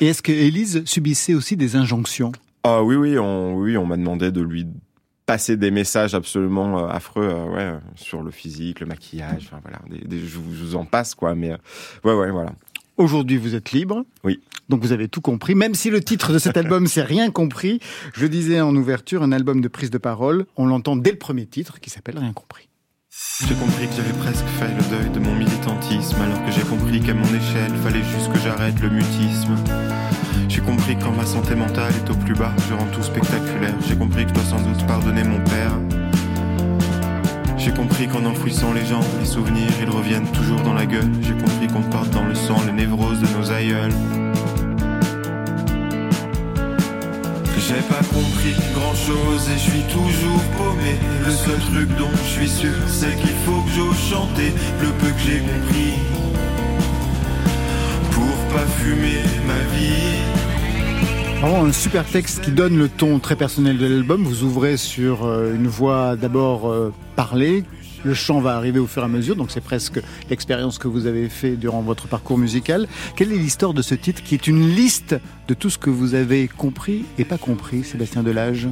[0.00, 2.32] Et est-ce que Élise subissait aussi des injonctions?
[2.64, 4.66] Ah oui, oui, on, oui, on m'a demandé de lui
[5.30, 9.60] passer des messages absolument euh, affreux, euh, ouais, euh, sur le physique, le maquillage, enfin
[9.62, 11.52] voilà, des, des- je, vous- je vous en passe quoi, mais
[12.04, 12.52] ouais, ouais, voilà.
[12.96, 14.04] Aujourd'hui, vous êtes libre.
[14.24, 14.40] Oui.
[14.68, 17.80] Donc vous avez tout compris, même si le titre de cet album c'est rien compris.
[18.14, 20.46] Je disais en ouverture, un album de prise de parole.
[20.56, 22.68] On l'entend dès le premier titre qui s'appelle Rien compris.
[23.48, 27.00] J'ai compris que j'avais presque fait le deuil de mon militantisme, alors que j'ai compris
[27.00, 29.54] qu'à mon échelle, fallait juste que j'arrête le mutisme.
[30.48, 33.74] J'ai compris quand ma santé mentale est au plus bas, je rends tout spectaculaire.
[33.88, 35.72] J'ai compris que je dois sans doute pardonner mon père.
[37.56, 41.10] J'ai compris qu'en enfouissant les gens, les souvenirs, ils reviennent toujours dans la gueule.
[41.22, 43.92] J'ai compris qu'on porte dans le sang les névroses de nos aïeuls.
[47.60, 50.96] J'ai pas compris grand chose et je suis toujours paumé.
[51.24, 55.08] Le seul truc dont je suis sûr, c'est qu'il faut que j'ose chanter le peu
[55.08, 55.92] que j'ai compris.
[58.12, 60.20] Pour pas fumer ma vie.
[61.40, 64.24] Vraiment un super texte qui donne le ton très personnel de l'album.
[64.24, 67.64] Vous ouvrez sur euh, une voix d'abord euh, parlée.
[68.04, 71.06] Le chant va arriver au fur et à mesure, donc c'est presque l'expérience que vous
[71.06, 72.88] avez fait durant votre parcours musical.
[73.16, 75.16] Quelle est l'histoire de ce titre qui est une liste
[75.48, 78.68] de tout ce que vous avez compris et pas compris, Sébastien Delage?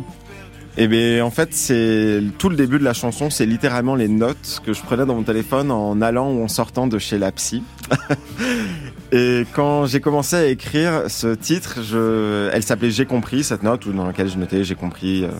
[0.81, 4.63] Et bien, en fait, c'est tout le début de la chanson, c'est littéralement les notes
[4.65, 7.65] que je prenais dans mon téléphone en allant ou en sortant de chez la psy.
[9.13, 11.79] Et quand j'ai commencé à écrire ce titre,
[12.53, 15.31] elle s'appelait J'ai compris, cette note, où dans laquelle je notais J'ai compris euh,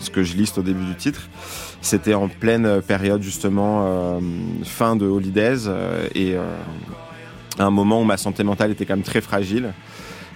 [0.00, 1.28] ce que je liste au début du titre.
[1.82, 4.20] C'était en pleine période, justement, euh,
[4.64, 6.44] fin de Holidays, euh, et euh,
[7.58, 9.74] à un moment où ma santé mentale était quand même très fragile.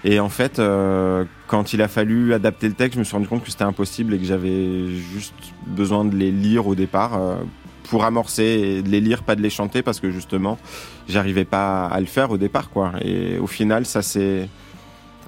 [0.05, 3.29] Et en fait, euh, quand il a fallu adapter le texte, je me suis rendu
[3.29, 5.35] compte que c'était impossible et que j'avais juste
[5.67, 7.37] besoin de les lire au départ euh,
[7.85, 10.59] pour amorcer et de les lire, pas de les chanter, parce que justement,
[11.09, 12.93] j'arrivais pas à le faire au départ, quoi.
[13.03, 14.49] Et au final, ça c'est,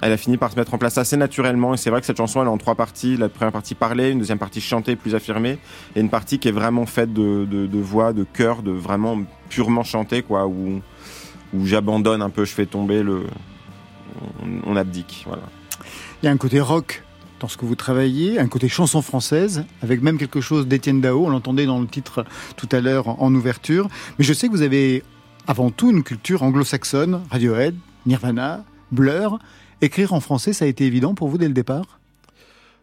[0.00, 1.74] elle a fini par se mettre en place assez naturellement.
[1.74, 3.16] Et c'est vrai que cette chanson, elle est en trois parties.
[3.16, 5.58] La première partie parlée, une deuxième partie chantée, plus affirmée,
[5.96, 9.84] et une partie qui est vraiment faite de, de, voix, de chœur, de vraiment purement
[9.84, 10.80] chanté, quoi, où
[11.54, 13.24] où j'abandonne un peu, je fais tomber le,
[14.42, 15.44] on, on abdique, voilà.
[16.22, 17.02] Il y a un côté rock
[17.40, 21.26] dans ce que vous travaillez, un côté chanson française, avec même quelque chose d'Étienne Dao,
[21.26, 22.24] on l'entendait dans le titre
[22.56, 23.88] tout à l'heure en ouverture.
[24.18, 25.02] Mais je sais que vous avez
[25.46, 29.38] avant tout une culture anglo-saxonne, Radiohead, Nirvana, Blur.
[29.80, 32.00] Écrire en français, ça a été évident pour vous dès le départ?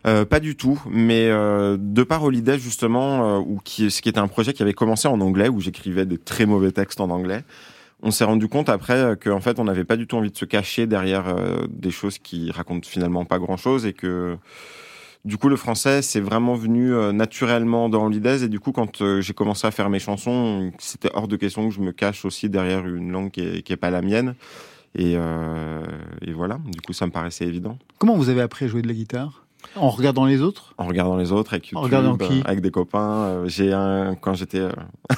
[0.07, 4.19] Euh, pas du tout, mais euh, de par Holiday justement, euh, ou ce qui était
[4.19, 7.43] un projet qui avait commencé en anglais, où j'écrivais des très mauvais textes en anglais,
[8.03, 10.45] on s'est rendu compte après qu'en fait on n'avait pas du tout envie de se
[10.45, 11.35] cacher derrière
[11.69, 14.37] des choses qui racontent finalement pas grand-chose et que
[15.23, 19.33] du coup le français c'est vraiment venu naturellement dans Holidays et du coup quand j'ai
[19.33, 22.85] commencé à faire mes chansons, c'était hors de question que je me cache aussi derrière
[22.85, 24.35] une langue qui est, qui est pas la mienne.
[24.97, 25.83] Et, euh,
[26.21, 27.77] et voilà, du coup ça me paraissait évident.
[27.97, 29.44] Comment vous avez appris à jouer de la guitare?
[29.75, 30.73] En regardant les autres?
[30.77, 32.41] En regardant les autres, avec En YouTube, regardant qui?
[32.45, 33.23] avec des copains.
[33.25, 34.71] Euh, J'ai un quand j'étais euh,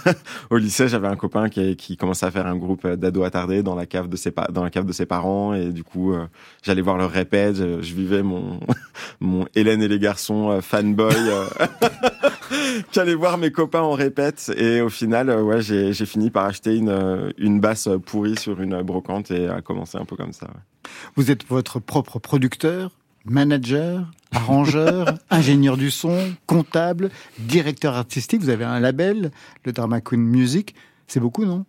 [0.50, 3.76] au lycée, j'avais un copain qui, qui commençait à faire un groupe d'ados attardés dans
[3.76, 6.26] la cave de ses dans la cave de ses parents et du coup euh,
[6.64, 8.60] j'allais voir leur répète, je, je vivais mon
[9.20, 11.14] mon Hélène et les garçons fanboy.
[12.94, 16.76] J'allais voir mes copains en répète et au final, ouais, j'ai j'ai fini par acheter
[16.76, 20.46] une une basse pourrie sur une brocante et à commencer un peu comme ça.
[20.48, 20.92] ouais.
[21.16, 22.92] Vous êtes votre propre producteur,
[23.30, 27.10] manager, arrangeur, ingénieur du son, comptable,
[27.40, 28.42] directeur artistique.
[28.42, 29.32] Vous avez un label,
[29.66, 30.76] le Drama Queen Music.
[31.08, 31.66] C'est beaucoup, non?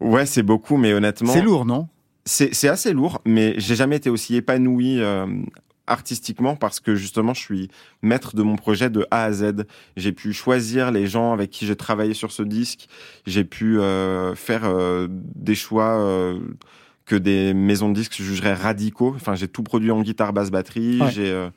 [0.00, 1.32] Ouais, c'est beaucoup, mais honnêtement.
[1.32, 1.88] C'est lourd, non?
[2.24, 5.26] C'est c'est assez lourd, mais j'ai jamais été aussi épanoui euh,
[5.86, 7.70] artistiquement parce que justement, je suis
[8.02, 9.66] maître de mon projet de A à Z.
[9.96, 12.88] J'ai pu choisir les gens avec qui j'ai travaillé sur ce disque.
[13.26, 16.34] J'ai pu euh, faire euh, des choix.
[17.10, 19.12] Que des maisons de disques jugeraient radicaux.
[19.16, 21.00] Enfin, j'ai tout produit en guitare, basse, batterie.
[21.00, 21.10] Ouais.
[21.10, 21.50] J'ai euh,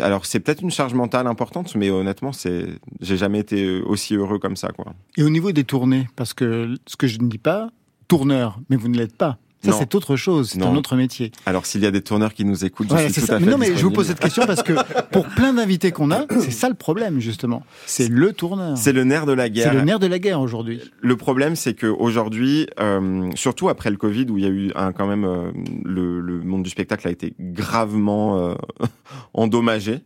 [0.00, 2.66] alors c'est peut-être une charge mentale importante, mais honnêtement, c'est
[3.02, 4.94] j'ai jamais été aussi heureux comme ça, quoi.
[5.18, 7.68] Et au niveau des tournées, parce que ce que je ne dis pas,
[8.08, 9.36] tourneur, mais vous ne l'êtes pas.
[9.72, 11.32] Ça, c'est autre chose, c'est un autre métier.
[11.46, 13.36] Alors s'il y a des tourneurs qui nous écoutent, je suis tout ça.
[13.36, 14.72] à Mais non, mais je vous pose cette question parce que
[15.10, 17.62] pour plein d'invités qu'on a, c'est ça le problème, justement.
[17.86, 18.76] C'est le tourneur.
[18.76, 19.70] C'est le nerf de la guerre.
[19.70, 20.80] C'est le nerf de la guerre aujourd'hui.
[21.00, 24.72] Le problème, c'est que aujourd'hui, euh, surtout après le Covid, où il y a eu
[24.74, 25.50] un, quand même euh,
[25.84, 28.54] le, le monde du spectacle a été gravement euh,
[29.34, 30.00] endommagé.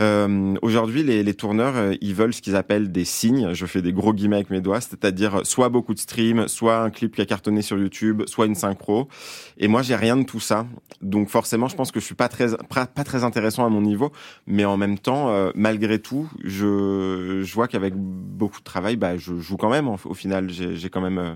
[0.00, 3.52] Euh, aujourd'hui, les, les tourneurs, euh, ils veulent ce qu'ils appellent des signes.
[3.52, 6.90] Je fais des gros guillemets avec mes doigts, c'est-à-dire soit beaucoup de streams, soit un
[6.90, 9.08] clip qui a cartonné sur YouTube, soit une synchro.
[9.56, 10.66] Et moi, j'ai rien de tout ça.
[11.02, 14.12] Donc forcément, je pense que je suis pas très pas très intéressant à mon niveau,
[14.46, 19.16] mais en même temps, euh, malgré tout, je je vois qu'avec beaucoup de travail, bah,
[19.16, 19.88] je joue quand même.
[19.88, 21.34] Au final, j'ai quand même euh,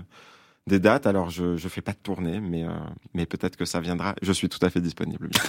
[0.67, 1.07] des dates.
[1.07, 2.69] Alors, je je fais pas de tournée, mais euh,
[3.13, 4.15] mais peut-être que ça viendra.
[4.21, 5.29] Je suis tout à fait disponible.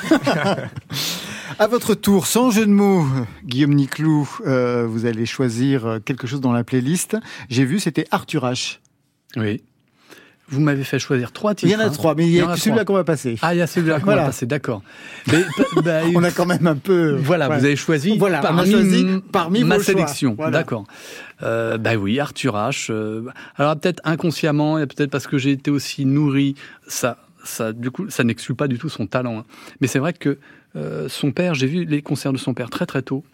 [1.58, 3.04] À votre tour, sans jeu de mots,
[3.44, 7.16] Guillaume Niclou, euh, vous allez choisir euh, quelque chose dans la playlist.
[7.48, 8.78] J'ai vu, c'était Arthur H.
[9.36, 9.62] Oui.
[10.48, 11.70] Vous m'avez fait choisir trois titres.
[11.70, 11.90] Il y en a hein.
[11.90, 13.36] trois, mais il y a celui-là qu'on va passer.
[13.40, 14.22] Ah, il y a celui-là qu'on Voilà.
[14.22, 14.82] va passer, d'accord.
[15.32, 15.42] Mais,
[15.82, 17.12] bah, On a quand même un peu.
[17.14, 17.58] Voilà, Ouais.
[17.58, 20.34] vous avez choisi Voilà, parmi, choisi parmi ma vos sélection.
[20.36, 20.58] Voilà.
[20.58, 20.84] D'accord.
[21.42, 22.88] Euh, bah oui, Arthur H.
[22.90, 23.22] euh,
[23.56, 26.54] alors peut-être inconsciemment, et peut-être parce que j'ai été aussi nourri,
[26.86, 29.38] ça, ça, du coup, ça n'exclut pas du tout son talent.
[29.40, 29.44] hein.
[29.80, 30.38] Mais c'est vrai que
[30.76, 33.24] euh, son père, j'ai vu les concerts de son père très très tôt,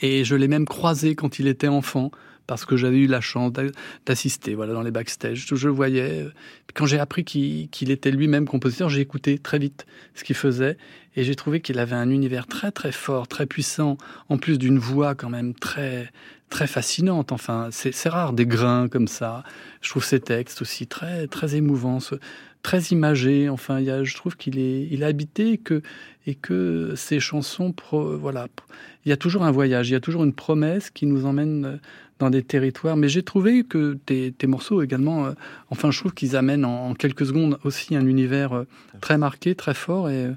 [0.00, 2.10] et je l'ai même croisé quand il était enfant.
[2.46, 3.64] Parce que j'avais eu la chance d'a-
[4.04, 5.46] d'assister, voilà, dans les backstage.
[5.52, 6.26] Je voyais.
[6.66, 10.76] Puis Quand j'ai appris qu'il était lui-même compositeur, j'ai écouté très vite ce qu'il faisait
[11.16, 13.96] et j'ai trouvé qu'il avait un univers très très fort, très puissant,
[14.28, 16.10] en plus d'une voix quand même très
[16.50, 17.32] très fascinante.
[17.32, 19.42] Enfin, c'est rare des grains comme ça.
[19.80, 21.98] Je trouve ses textes aussi très très émouvants,
[22.66, 23.48] très imagés.
[23.48, 25.82] Enfin, il y a, je trouve qu'il est il habité et que
[26.26, 28.48] et que ses chansons, voilà,
[29.04, 31.64] il y a toujours un voyage, il y a toujours une promesse qui nous emmène
[31.64, 31.76] euh,
[32.18, 32.96] dans des territoires.
[32.96, 35.32] Mais j'ai trouvé que tes, tes morceaux également, euh,
[35.70, 38.64] enfin, je trouve qu'ils amènent en, quelques secondes aussi un univers euh,
[39.00, 40.10] très marqué, très fort.
[40.10, 40.32] Et,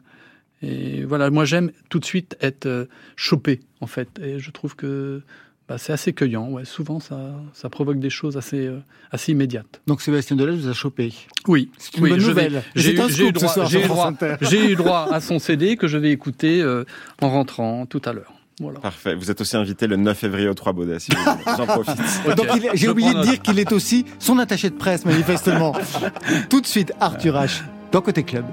[1.08, 4.10] voilà, moi j'aime tout de suite être chopé, en fait.
[4.22, 5.24] Et je trouve que
[5.70, 6.50] bah, c'est assez cueillant.
[6.50, 6.66] Ouais.
[6.66, 7.18] Souvent, ça,
[7.54, 8.80] ça provoque des choses assez, euh,
[9.12, 9.82] assez immédiates.
[9.88, 11.14] Donc Sébastien Delage vous a chopé.
[11.48, 12.64] Oui, C'est une oui, bonne nouvelle.
[12.76, 14.78] J'ai eu- droit, eu eu
[15.14, 16.84] à son CD que je vais écouter euh,
[17.22, 18.34] en rentrant tout à l'heure.
[18.60, 18.80] Voilà.
[18.80, 19.16] Parfait.
[19.16, 21.00] Vous êtes aussi invité le 9 février au Trois Baudets.
[21.00, 21.44] Si vous voulez.
[21.56, 21.96] J'en profite.
[22.36, 25.74] Donc j'ai oublié de dire qu'il est aussi son attaché de presse, manifestement.
[26.50, 27.62] Tout de suite, Arthur H.
[27.92, 28.44] dans Côté Club.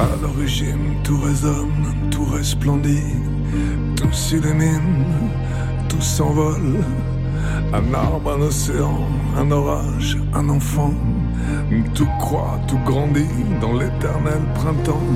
[0.00, 3.16] À l'origine, tout résonne, tout resplendit,
[3.96, 5.04] tout s'illumine,
[5.90, 6.82] tout s'envole.
[7.74, 9.00] Un arbre, un océan,
[9.36, 10.94] un orage, un enfant.
[11.94, 15.12] Tout croît, tout grandit dans l'éternel printemps.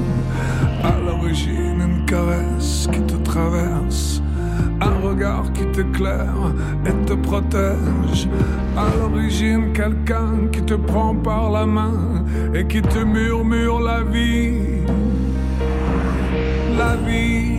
[0.82, 4.20] À l'origine, une caresse qui te traverse.
[4.80, 6.52] Un regard qui t'éclaire
[6.86, 8.28] et te protège.
[8.76, 14.82] À l'origine, quelqu'un qui te prend par la main et qui te murmure la vie.
[16.76, 17.53] La vie.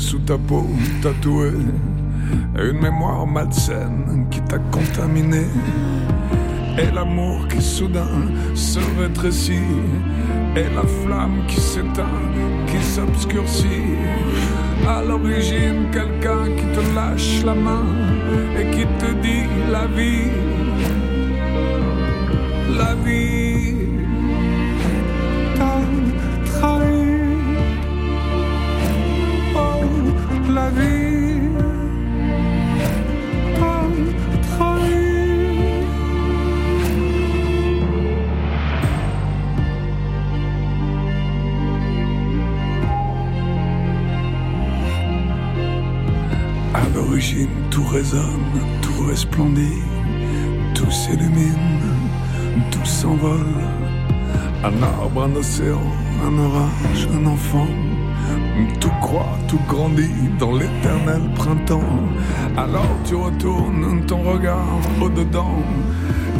[0.00, 0.66] Sous ta peau
[1.02, 1.52] tatouée.
[2.56, 5.44] Une mémoire malsaine qui t'a contaminé.
[6.78, 8.22] Et l'amour qui soudain
[8.54, 9.74] se rétrécit.
[10.56, 12.18] Et la flamme qui s'éteint,
[12.66, 13.94] qui s'obscurcit.
[14.88, 17.84] À l'origine, quelqu'un qui te lâche la main
[18.58, 20.30] et qui te dit la vie.
[22.78, 23.49] La vie
[30.70, 30.76] À
[46.94, 48.22] l'origine, tout résonne,
[48.80, 49.82] tout resplendit,
[50.74, 51.56] tout s'illumine,
[52.70, 53.40] tout s'envole.
[54.62, 55.80] Un arbre, un océan,
[56.24, 57.66] un orage, un enfant.
[58.80, 62.00] Tout croît, tout grandit dans l'éternel printemps.
[62.56, 65.62] Alors tu retournes ton regard au-dedans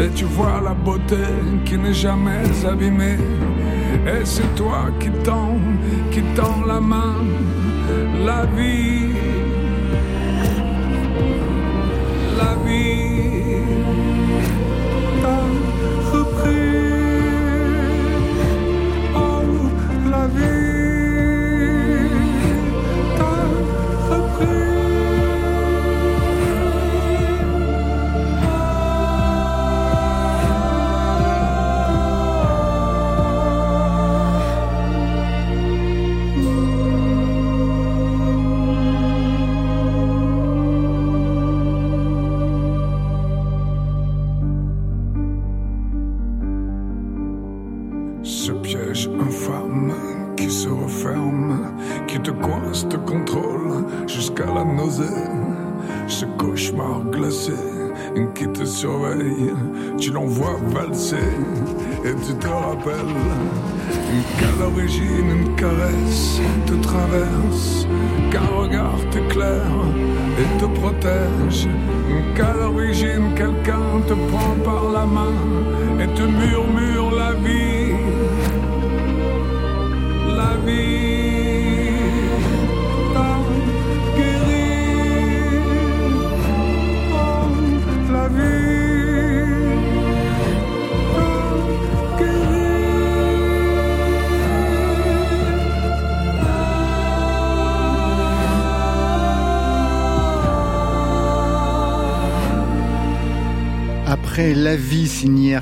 [0.01, 1.17] et tu vois la beauté
[1.65, 3.19] qui n'est jamais abîmée.
[4.07, 5.59] Et c'est toi qui tends,
[6.11, 7.17] qui tends la main,
[8.25, 9.13] la vie.
[12.39, 14.00] La vie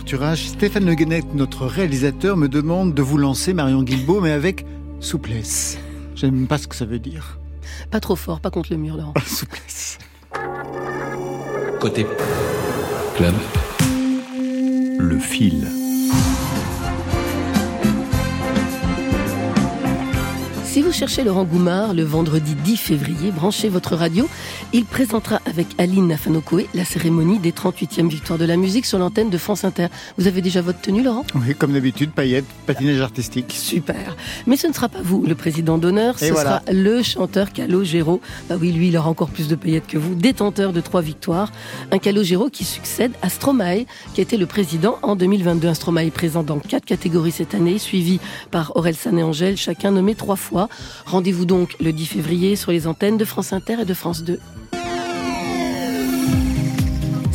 [0.08, 4.64] Stéphane Le Guenec, notre réalisateur, me demande de vous lancer Marion Guilbault, mais avec
[5.00, 5.76] souplesse.
[6.14, 7.38] Je n'aime pas ce que ça veut dire.
[7.90, 9.12] Pas trop fort, pas contre le mur, Laurent.
[9.26, 9.98] souplesse.
[11.78, 12.06] Côté
[13.16, 13.34] club,
[14.98, 15.68] le fil.
[20.78, 24.28] Si vous cherchez Laurent Goumard le vendredi 10 février, branchez votre radio.
[24.72, 29.28] Il présentera avec Aline Nafanokoé la cérémonie des 38e victoires de la musique sur l'antenne
[29.28, 29.88] de France Inter.
[30.18, 31.24] Vous avez déjà votre tenue, Laurent?
[31.34, 33.56] Oui, comme d'habitude, paillettes, patinage artistique.
[33.58, 34.16] Super.
[34.46, 36.62] Mais ce ne sera pas vous, le président d'honneur, ce voilà.
[36.62, 38.20] sera le chanteur Calogero.
[38.48, 41.50] Bah oui, lui, il aura encore plus de paillettes que vous, détenteur de trois victoires.
[41.90, 45.66] Un Calogero qui succède à Stromae, qui a été le président en 2022.
[45.66, 48.20] Un Stromae présent dans quatre catégories cette année, suivi
[48.52, 50.67] par Aurel San et Angèle, chacun nommé trois fois.
[51.06, 54.38] Rendez-vous donc le 10 février sur les antennes de France Inter et de France 2.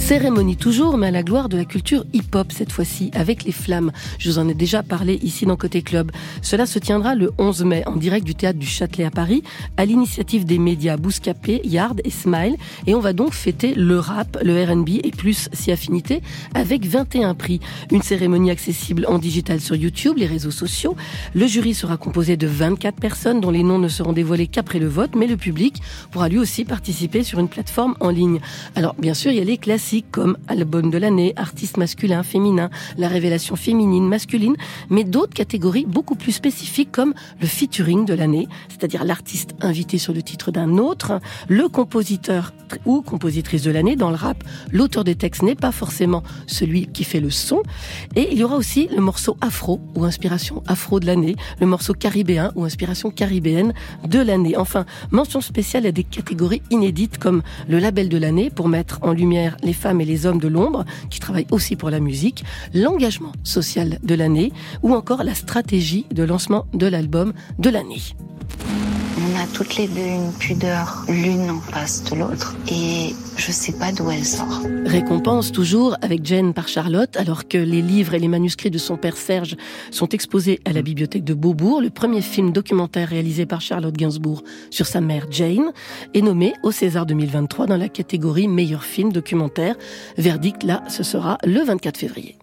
[0.04, 3.94] Cérémonie toujours, mais à la gloire de la culture hip-hop cette fois-ci, avec les flammes.
[4.20, 6.12] Je vous en ai déjà parlé ici dans Côté Club.
[6.42, 9.44] Cela se tiendra le 11 mai en direct du théâtre du Châtelet à Paris,
[9.78, 12.58] à l'initiative des médias Bouscapé, Yard et Smile.
[12.86, 16.22] Et on va donc fêter le rap, le RB et plus si affinité
[16.54, 17.62] avec 21 prix.
[17.90, 20.98] Une cérémonie accessible en digital sur YouTube, les réseaux sociaux.
[21.34, 24.88] Le jury sera composé de 24 personnes dont les noms ne seront dévoilés qu'après le
[24.88, 25.82] vote, mais le public
[26.12, 28.42] pourra lui aussi participer sur une plateforme en ligne.
[28.76, 32.70] Alors, bien sûr, il y a les classiques comme album de l'année, artiste masculin, féminin,
[32.98, 34.56] la révélation féminine, masculine,
[34.90, 40.14] mais d'autres catégories beaucoup plus spécifiques comme le featuring de l'année, c'est-à-dire l'artiste invité sur
[40.14, 42.54] le titre d'un autre, le compositeur
[42.86, 44.44] ou compositrice de l'année dans le rap.
[44.72, 47.62] L'auteur des textes n'est pas forcément celui qui fait le son.
[48.16, 51.94] Et il y aura aussi le morceau afro ou inspiration afro de l'année, le morceau
[51.94, 53.74] caribéen ou inspiration caribéenne
[54.08, 54.58] de l'année.
[54.58, 59.12] Enfin, mention spéciale à des catégories inédites comme le label de l'année pour mettre en
[59.12, 63.34] lumière les femmes et les hommes de l'ombre qui travaillent aussi pour la musique, l'engagement
[63.44, 68.02] social de l'année ou encore la stratégie de lancement de l'album de l'année.
[69.52, 74.10] Toutes les deux une pudeur l'une en face de l'autre et je sais pas d'où
[74.10, 74.62] elle sort.
[74.86, 78.98] Récompense toujours avec Jane par Charlotte, alors que les livres et les manuscrits de son
[78.98, 79.56] père Serge
[79.92, 81.82] sont exposés à la bibliothèque de Beaubourg.
[81.82, 85.72] Le premier film documentaire réalisé par Charlotte Gainsbourg sur sa mère Jane
[86.14, 89.76] est nommé au César 2023 dans la catégorie meilleur film documentaire.
[90.18, 92.38] Verdict là, ce sera le 24 février.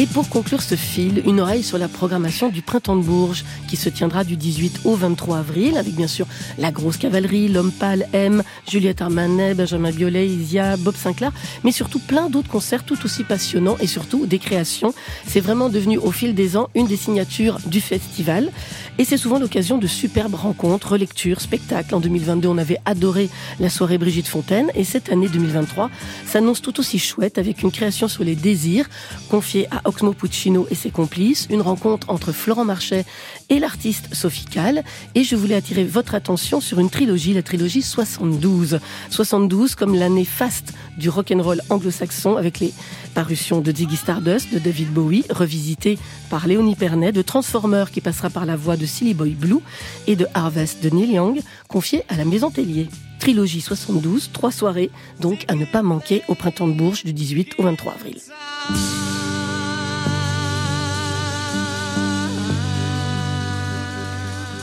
[0.00, 3.74] Et pour conclure ce fil, une oreille sur la programmation du Printemps de Bourges, qui
[3.74, 6.24] se tiendra du 18 au 23 avril, avec bien sûr
[6.56, 11.32] la grosse cavalerie, l'homme pâle, M, Juliette Armanet, Benjamin Biolay, Isia, Bob Sinclair,
[11.64, 14.94] mais surtout plein d'autres concerts tout aussi passionnants et surtout des créations.
[15.26, 18.52] C'est vraiment devenu au fil des ans une des signatures du festival.
[18.98, 21.94] Et c'est souvent l'occasion de superbes rencontres, relectures, spectacles.
[21.94, 24.70] En 2022, on avait adoré la soirée Brigitte Fontaine.
[24.76, 25.90] Et cette année 2023
[26.24, 28.88] s'annonce tout aussi chouette avec une création sur les désirs
[29.28, 33.06] confiée à Oxmo Puccino et ses complices, une rencontre entre Florent Marchais
[33.48, 34.84] et l'artiste Sophie Calle.
[35.14, 38.80] Et je voulais attirer votre attention sur une trilogie, la trilogie 72.
[39.08, 42.74] 72 comme l'année faste du rock'n'roll anglo-saxon avec les
[43.14, 48.28] parutions de Ziggy Stardust, de David Bowie, revisité par Léonie Pernet, de Transformer qui passera
[48.28, 49.60] par la voix de Silly Boy Blue
[50.06, 52.88] et de Harvest de Neil Young, confié à la Maison Tellier.
[53.18, 57.54] Trilogie 72, trois soirées donc à ne pas manquer au printemps de Bourges du 18
[57.58, 58.18] au 23 avril.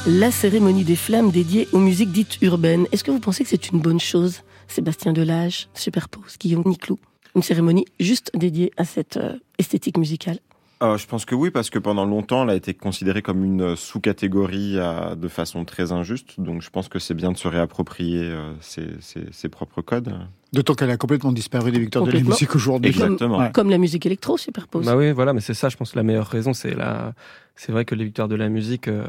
[0.08, 2.86] La cérémonie des flammes dédiée aux musiques dites urbaines.
[2.91, 6.99] Est-ce que vous pensez que c'est une bonne chose Sébastien Delage, Superpose, Guillaume Niclou.
[7.36, 10.38] Une cérémonie juste dédiée à cette euh, esthétique musicale?
[10.84, 13.76] Euh, je pense que oui, parce que pendant longtemps, elle a été considérée comme une
[13.76, 16.39] sous-catégorie euh, de façon très injuste.
[16.39, 20.14] Donc je pense que c'est bien de se réapproprier euh, ses, ses- ses propres codes.
[20.53, 22.91] D'autant qu'elle a complètement disparu des victoires de la musique aujourd'hui.
[22.91, 23.39] Exactement.
[23.39, 23.51] Ouais.
[23.51, 24.86] Comme la musique électro, Superpose.
[24.86, 27.14] Bah oui, voilà, mais c'est ça, je pense, la meilleure raison, c'est la,
[27.56, 29.03] c'est vrai que les victoires de la musique, euh,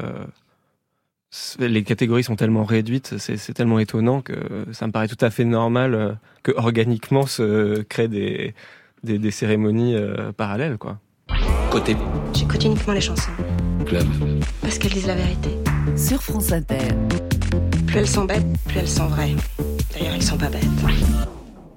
[1.59, 4.33] les catégories sont tellement réduites, c'est tellement étonnant que
[4.71, 6.11] ça me paraît tout à fait normal euh,
[6.43, 8.53] que organiquement se créent des,
[9.03, 10.99] des, des cérémonies euh, parallèles, quoi.
[11.71, 11.95] Côté
[12.33, 13.31] J'écoute uniquement les chansons.
[13.85, 14.05] club.
[14.61, 15.49] Parce qu'elles disent la vérité.
[15.95, 16.77] Sur France Inter.
[17.87, 19.35] Plus elles sont bêtes, plus elles sont vraies.
[19.93, 20.63] D'ailleurs, elles sont pas bêtes.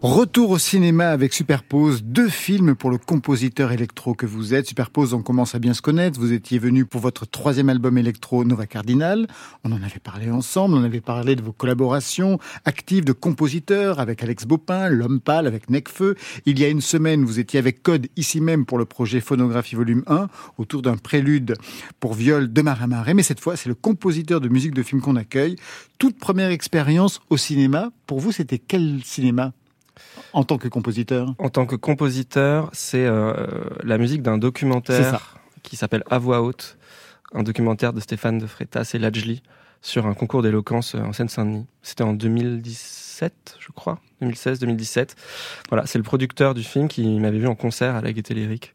[0.03, 4.67] Retour au cinéma avec Superpose, deux films pour le compositeur électro que vous êtes.
[4.67, 6.19] Superpose, on commence à bien se connaître.
[6.19, 9.27] Vous étiez venu pour votre troisième album électro Nova Cardinal.
[9.63, 14.23] On en avait parlé ensemble, on avait parlé de vos collaborations actives de compositeurs avec
[14.23, 16.15] Alex Bopin, L'Homme Pâle avec Necfeu.
[16.47, 19.75] Il y a une semaine, vous étiez avec Code ici même pour le projet Phonographie
[19.75, 21.57] Volume 1 autour d'un prélude
[22.01, 23.13] pour viol de Marin.
[23.13, 25.57] Mais cette fois, c'est le compositeur de musique de film qu'on accueille.
[25.99, 27.91] Toute première expérience au cinéma.
[28.07, 29.53] Pour vous, c'était quel cinéma?
[30.33, 31.35] En tant que compositeur?
[31.39, 33.35] En tant que compositeur, c'est euh,
[33.83, 36.79] la musique d'un documentaire qui s'appelle À voix haute,
[37.33, 39.43] un documentaire de Stéphane de Freitas et Lajli
[39.83, 41.67] sur un concours d'éloquence euh, en Seine-Saint-Denis.
[41.83, 45.11] C'était en 2017, je crois, 2016-2017.
[45.69, 48.75] Voilà, c'est le producteur du film qui m'avait vu en concert à la Gaîté Lyrique,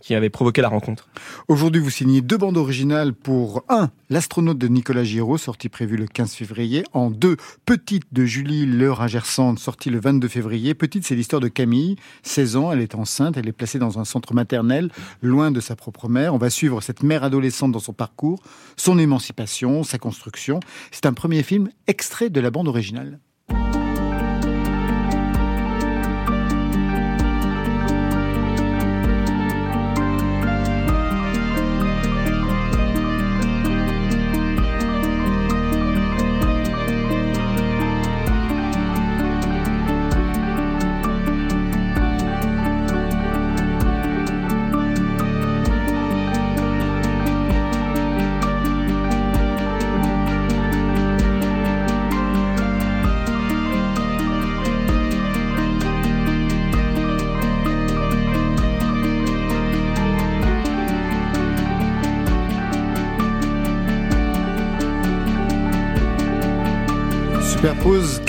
[0.00, 1.08] qui avait provoqué la rencontre.
[1.48, 6.08] Aujourd'hui, vous signez deux bandes originales pour un, L'astronaute de Nicolas Giraud, sorti prévu le
[6.08, 6.82] 15 février.
[6.92, 10.74] En deux, Petite de Julie Leur Gersande, sorti le 22 février.
[10.74, 11.94] Petite, c'est l'histoire de Camille,
[12.24, 14.90] 16 ans, elle est enceinte, elle est placée dans un centre maternel,
[15.22, 16.34] loin de sa propre mère.
[16.34, 18.42] On va suivre cette mère adolescente dans son parcours,
[18.76, 20.58] son émancipation, sa construction.
[20.90, 23.20] C'est un premier film extrait de la bande originale.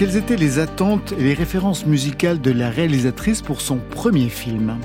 [0.01, 4.79] Quelles étaient les attentes et les références musicales de la réalisatrice pour son premier film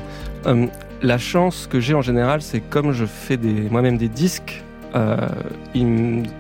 [0.45, 0.67] Euh,
[1.01, 3.39] la chance que j'ai en général, c'est comme je fais
[3.71, 4.63] moi-même des disques.
[4.95, 5.17] euh,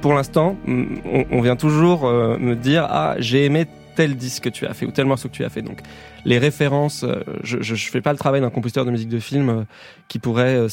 [0.02, 3.64] pour l'instant, on, vient toujours euh, me dire ah j'ai aimé
[3.94, 5.62] tel disque que tu as fait ou tel morceau que tu as fait.
[5.62, 5.80] Donc
[6.26, 7.02] les références,
[7.42, 9.64] je, je fais pas le travail d'un compositeur de musique de film
[10.06, 10.66] qui pourrait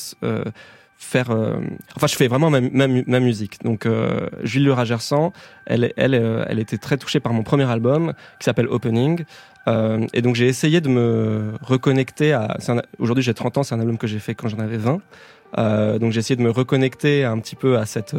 [0.98, 1.32] faire.
[1.32, 1.56] euh,
[1.96, 3.64] enfin, je fais vraiment ma, ma, mu- ma musique.
[3.64, 5.34] Donc euh, Julie Le Ragersan,
[5.66, 9.24] elle, elle, euh, elle était très touchée par mon premier album qui s'appelle Opening.
[9.68, 12.58] Euh, et donc j'ai essayé de me reconnecter à.
[13.00, 15.00] Aujourd'hui j'ai 30 ans, c'est un album que j'ai fait quand j'en avais 20.
[15.58, 18.16] Euh, donc j'ai essayé de me reconnecter un petit peu à cette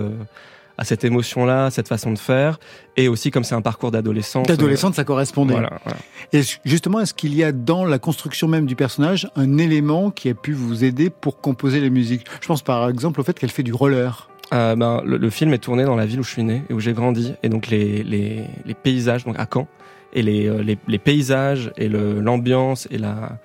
[0.76, 2.58] à cette émotion-là, cette façon de faire,
[2.96, 4.46] et aussi comme c'est un parcours d'adolescence.
[4.46, 5.52] D'adolescente, ça correspondait.
[5.54, 5.98] Voilà, voilà.
[6.32, 10.28] Et justement, est-ce qu'il y a dans la construction même du personnage un élément qui
[10.28, 12.26] a pu vous aider pour composer les musiques?
[12.40, 14.28] Je pense par exemple au fait qu'elle fait du roller.
[14.52, 16.72] Euh, ben, le, le film est tourné dans la ville où je suis né et
[16.74, 19.68] où j'ai grandi, et donc les, les, les paysages, donc à Caen,
[20.12, 23.38] et les, euh, les, les paysages et le- l'ambiance et la,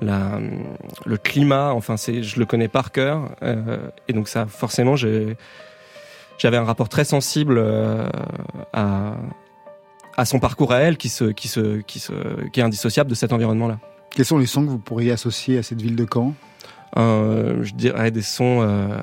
[0.00, 0.40] la,
[1.06, 5.36] le climat, enfin c'est, je le connais par cœur, euh, et donc ça forcément j'ai,
[6.38, 8.08] j'avais un rapport très sensible euh,
[8.72, 9.14] à,
[10.16, 12.12] à son parcours à elle, qui se, qui se, qui se,
[12.52, 13.78] qui est indissociable de cet environnement-là.
[14.10, 16.34] Quels sont les sons que vous pourriez associer à cette ville de Caen?
[16.96, 18.60] Euh, je dirais des sons.
[18.62, 18.96] euh,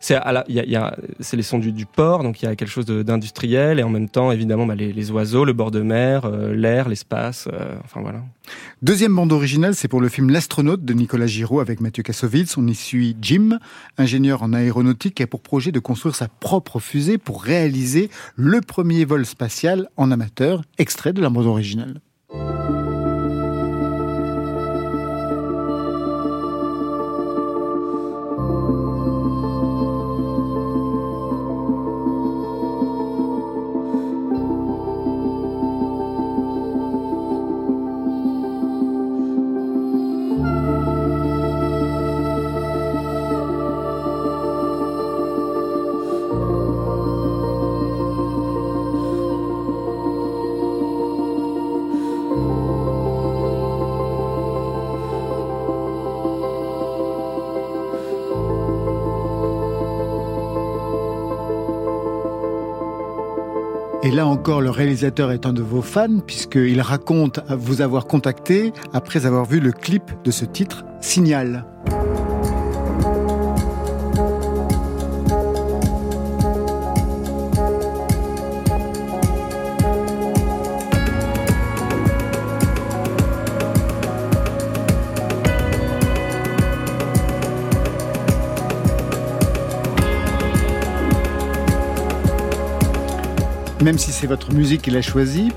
[0.00, 0.14] c'est
[0.48, 0.96] y y a-
[1.32, 4.30] les sons du, port, donc il y a quelque chose d'industriel et en même temps
[4.32, 8.22] évidemment bah, les, les oiseaux, le bord de mer, euh, l'air, l'espace, euh, enfin voilà.
[8.82, 12.56] Deuxième bande originale, c'est pour le film L'astronaute de Nicolas Giraud avec Mathieu Kassovitz.
[12.56, 13.58] On y suit Jim,
[13.98, 18.60] ingénieur en aéronautique qui a pour projet de construire sa propre fusée pour réaliser le
[18.60, 22.00] premier vol spatial en amateur, extrait de la bande originale.
[64.06, 68.72] Et là encore, le réalisateur est un de vos fans, puisqu'il raconte vous avoir contacté
[68.92, 71.64] après avoir vu le clip de ce titre, Signal.
[93.86, 95.52] Même si c'est votre musique qu'il a choisie,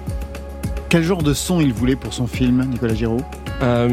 [0.88, 3.22] quel genre de son il voulait pour son film, Nicolas Giraud
[3.64, 3.90] Euh,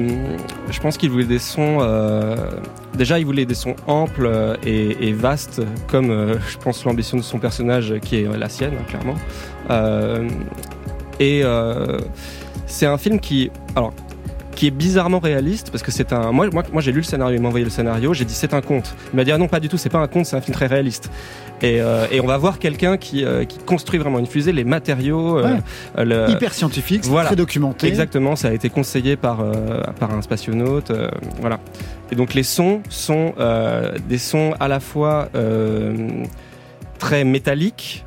[0.70, 1.78] je pense qu'il voulait des sons.
[1.80, 2.37] euh,
[2.99, 7.39] déjà, il voulait des sons amples et, vastes, comme euh, je pense l'ambition de son
[7.39, 9.14] personnage, qui est la sienne, clairement.
[11.18, 11.43] Et
[12.66, 13.51] c'est un film qui,
[14.57, 16.32] qui est bizarrement réaliste parce que c'est un.
[16.32, 18.52] Moi, moi, moi j'ai lu le scénario, il m'a envoyé le scénario, j'ai dit c'est
[18.54, 18.94] un conte.
[19.12, 20.54] Il m'a dit ah non pas du tout, c'est pas un conte, c'est un film
[20.54, 21.11] très réaliste.
[21.62, 24.64] Et, euh, et on va voir quelqu'un qui, euh, qui construit vraiment une fusée, les
[24.64, 25.57] matériaux, euh,
[25.96, 26.04] Ouais.
[26.04, 27.28] le- Hyper scientifique, voilà.
[27.28, 27.86] très documenté.
[27.86, 29.38] Exactement, ça a été conseillé par,
[30.00, 30.90] par un spationaute.
[31.40, 31.61] voilà.
[32.11, 33.34] Et donc les sons sont
[34.09, 35.28] des sons à la fois
[36.98, 38.04] très métalliques,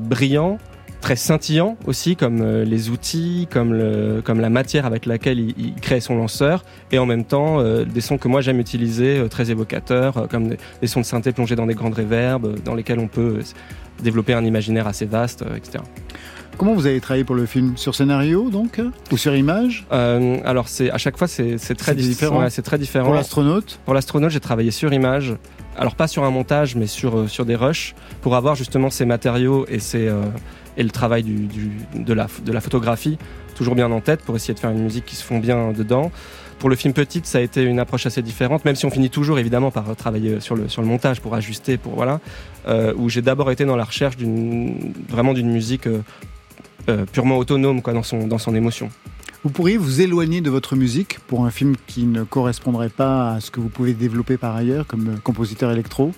[0.00, 0.58] brillants,
[1.00, 5.54] très scintillants aussi, comme euh, les outils, comme, le, comme la matière avec laquelle il,
[5.58, 9.18] il crée son lanceur, et en même temps euh, des sons que moi j'aime utiliser,
[9.18, 12.46] euh, très évocateurs, euh, comme des, des sons de synthé plongés dans des grandes réverbes,
[12.46, 13.40] euh, dans lesquels on peut
[14.02, 15.82] développer un imaginaire assez vaste, etc.
[16.60, 20.68] Comment vous avez travaillé pour le film Sur scénario, donc Ou sur image Euh, alors
[20.68, 22.40] c'est à chaque fois c'est très différent.
[22.40, 23.06] ouais, c'est très différent.
[23.06, 25.32] Pour l'astronaute Pour l'astronaute, j'ai travaillé sur image.
[25.78, 29.06] Alors pas sur un montage, mais sur euh, sur des rushs pour avoir justement ces
[29.06, 30.20] matériaux et ces euh,
[30.76, 33.16] et le travail du, du- de la de la photographie
[33.56, 36.12] toujours bien en tête pour essayer de faire une musique qui se fond bien dedans.
[36.58, 39.08] Pour le film Petite, ça a été une approche assez différente, même si on finit
[39.08, 42.20] toujours évidemment par travailler sur le, sur le montage pour ajuster, pour voilà,
[42.68, 46.02] euh, où j'ai d'abord été dans la recherche d'une vraiment d'une musique euh,
[46.90, 48.90] euh, purement autonome quoi, dans, son, dans son émotion.
[49.42, 53.40] Vous pourriez vous éloigner de votre musique pour un film qui ne correspondrait pas à
[53.40, 56.12] ce que vous pouvez développer par ailleurs comme euh, compositeur électro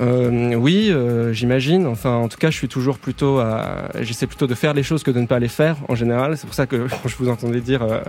[0.00, 1.86] Euh, oui, euh, j'imagine.
[1.86, 3.90] Enfin, en tout cas, je suis toujours plutôt à.
[4.00, 6.36] J'essaie plutôt de faire les choses que de ne pas les faire en général.
[6.38, 7.82] C'est pour ça que quand je vous entendais dire.
[7.82, 8.00] euh,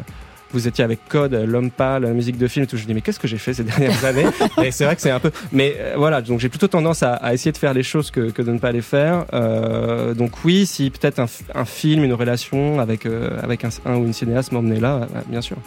[0.54, 2.78] vous étiez avec Code, L'Homme Pâle, la musique de film et tout.
[2.78, 4.26] Je me dis, mais qu'est-ce que j'ai fait ces dernières années
[4.64, 5.32] Et c'est vrai que c'est un peu.
[5.52, 8.32] Mais euh, voilà, donc j'ai plutôt tendance à, à essayer de faire les choses que,
[8.32, 9.26] que de ne pas les faire.
[9.34, 14.06] Euh, donc oui, si peut-être un, film, une relation avec, euh, avec un, un ou
[14.06, 15.58] une cinéaste m'emmenait là, bien sûr.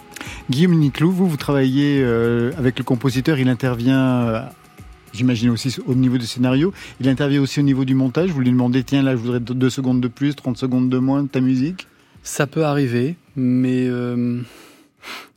[0.51, 4.41] Guillaume Niclou, vous, vous travaillez euh, avec le compositeur, il intervient, euh,
[5.13, 8.51] j'imagine aussi au niveau du scénario, il intervient aussi au niveau du montage, vous lui
[8.51, 11.29] demandez, tiens là je voudrais deux deux secondes de plus, 30 secondes de moins de
[11.29, 11.87] ta musique?
[12.23, 14.41] Ça peut arriver, mais euh,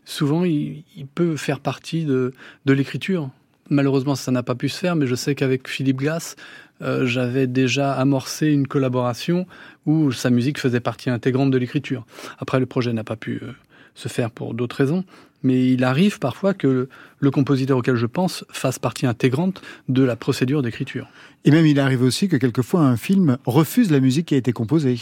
[0.06, 2.34] souvent il, peut faire partie de,
[2.66, 3.30] l'écriture.
[3.70, 6.36] Malheureusement, ça n'a pas pu se faire, mais je sais qu'avec Philippe Glass,
[6.82, 9.46] euh, j'avais déjà amorcé une collaboration
[9.86, 12.06] où sa musique faisait partie intégrante de l'écriture.
[12.40, 13.52] Après, le projet n'a pas pu euh,
[13.96, 15.04] se faire pour d'autres raisons,
[15.44, 16.88] mais il arrive parfois que
[17.20, 21.08] le compositeur auquel je pense fasse partie intégrante de la procédure d'écriture.
[21.46, 24.54] Et même il arrive aussi que quelquefois un film refuse la musique qui a été
[24.54, 24.98] composée.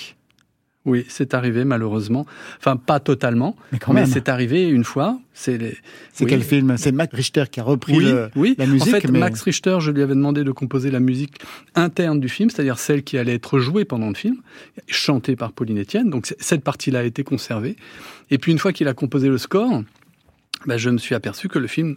[0.85, 2.27] Oui, c'est arrivé malheureusement.
[2.59, 4.05] Enfin, pas totalement, Mais quand même.
[4.05, 5.19] c'est arrivé une fois.
[5.33, 5.77] C'est les-
[6.21, 6.27] oui.
[6.29, 6.77] quel film?
[6.77, 8.55] C'est Mac Richter qui a repris oui, le- oui.
[8.59, 8.93] la musique.
[8.95, 9.19] En fait, mais...
[9.19, 11.39] Max Richter, je lui avais demandé de composer la musique
[11.73, 14.37] interne du film, c'est-à-dire celle qui allait être jouée pendant le film,
[14.87, 16.09] chantée par Pauline Etienne.
[16.11, 17.75] Donc cette partie-là a été conservée.
[18.29, 19.81] Et puis une fois qu'il a composé le score,
[20.67, 21.95] ben, je me suis aperçu que le film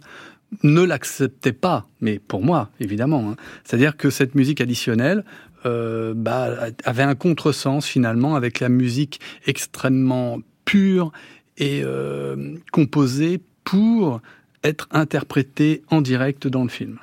[0.63, 3.29] ne l'acceptait pas, mais pour moi, évidemment.
[3.31, 3.35] hein.
[3.63, 5.23] C'est-à-dire que cette musique additionnelle
[5.65, 6.49] euh, bah,
[6.83, 11.11] avait un contresens finalement avec la musique extrêmement pure
[11.57, 14.21] et euh, composée pour
[14.63, 16.99] être interprétée en direct dans le film.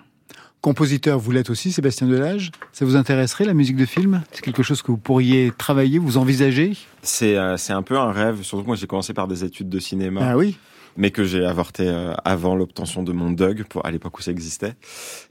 [0.60, 2.50] Compositeur, vous l'êtes aussi, Sébastien Delage.
[2.72, 4.22] Ça vous intéresserait la musique de film?
[4.32, 6.72] C'est quelque chose que vous pourriez travailler, vous envisager?
[7.02, 9.68] C'est euh, c'est un peu un rêve, surtout que moi j'ai commencé par des études
[9.68, 10.22] de cinéma.
[10.24, 10.56] Ah oui?
[10.96, 14.30] Mais que j'ai avorté euh, avant l'obtention de mon DUG, pour, à l'époque où ça
[14.30, 14.74] existait.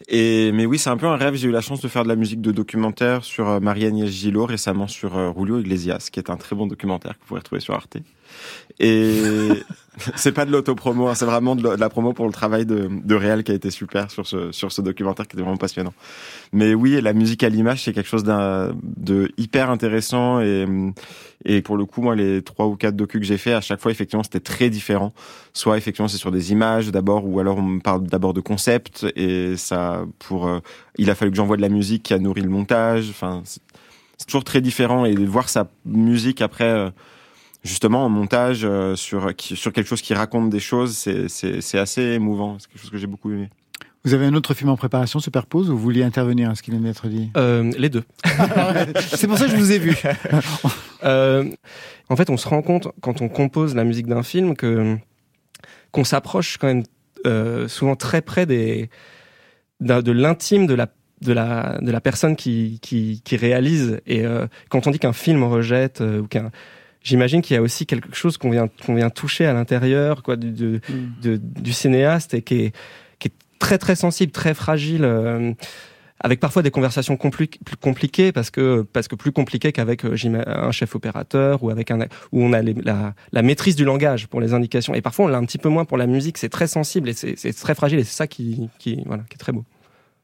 [0.07, 1.35] Et, mais oui, c'est un peu un rêve.
[1.35, 4.45] J'ai eu la chance de faire de la musique de documentaire sur euh, Marie-Agnès Gillot,
[4.45, 7.61] récemment sur euh, Julio Iglesias, qui est un très bon documentaire que vous pourrez retrouver
[7.61, 7.97] sur Arte.
[8.79, 9.63] Et
[10.15, 13.15] c'est pas de l'autopromo, hein, c'est vraiment de, la- promo pour le travail de, de
[13.15, 15.93] réel qui a été super sur ce, sur ce documentaire qui était vraiment passionnant.
[16.51, 20.65] Mais oui, la musique à l'image, c'est quelque chose de hyper intéressant et,
[21.45, 23.79] et pour le coup, moi, les trois ou quatre docus que j'ai fait, à chaque
[23.79, 25.13] fois, effectivement, c'était très différent.
[25.53, 29.05] Soit, effectivement, c'est sur des images d'abord, ou alors on me parle d'abord de concept
[29.15, 30.59] et ça, pour, euh,
[30.97, 33.09] il a fallu que j'envoie de la musique qui a nourri le montage.
[33.09, 36.89] Enfin, c'est toujours très différent et voir sa musique après, euh,
[37.65, 42.01] justement, en montage euh, sur, qui- sur quelque chose qui raconte des choses, c'est, assez
[42.01, 42.57] émouvant.
[42.59, 43.49] C'est quelque chose que j'ai beaucoup aimé.
[44.05, 46.69] Vous avez un autre film en préparation, Superpose, ou vous vouliez intervenir à ce qui
[46.69, 47.31] vient d'être dit?
[47.37, 48.03] Euh, les deux.
[49.07, 49.97] C'est pour ça que je vous ai vu.
[51.03, 51.43] Euh,
[52.09, 54.97] en fait, on se rend compte quand on compose la musique d'un film que
[55.91, 56.83] qu'on s'approche quand même
[57.27, 58.89] euh, souvent très près des
[59.81, 60.87] de l'intime de la
[61.21, 65.13] de la de la personne qui qui, qui réalise et euh, quand on dit qu'un
[65.13, 66.49] film rejette euh, ou qu'un
[67.05, 70.35] J'imagine qu'il y a aussi quelque chose qu'on vient qu'on vient toucher à l'intérieur quoi
[70.35, 70.81] du de-
[71.21, 72.71] de- du cinéaste et qui est
[73.19, 75.05] qui est très très sensible, très fragile.
[75.05, 75.53] euh,
[76.21, 80.15] avec parfois des conversations compli- plus compliquées parce que parce que plus compliquées qu'avec euh,
[80.47, 81.99] un chef opérateur ou avec un
[82.31, 84.95] où on a les- la, la maîtrise du langage pour les indications.
[84.95, 86.37] Et parfois on l'a un petit peu moins pour la musique.
[86.37, 89.35] C'est très sensible et c'est c'est très fragile et c'est ça qui qui voilà qui
[89.35, 89.65] est très beau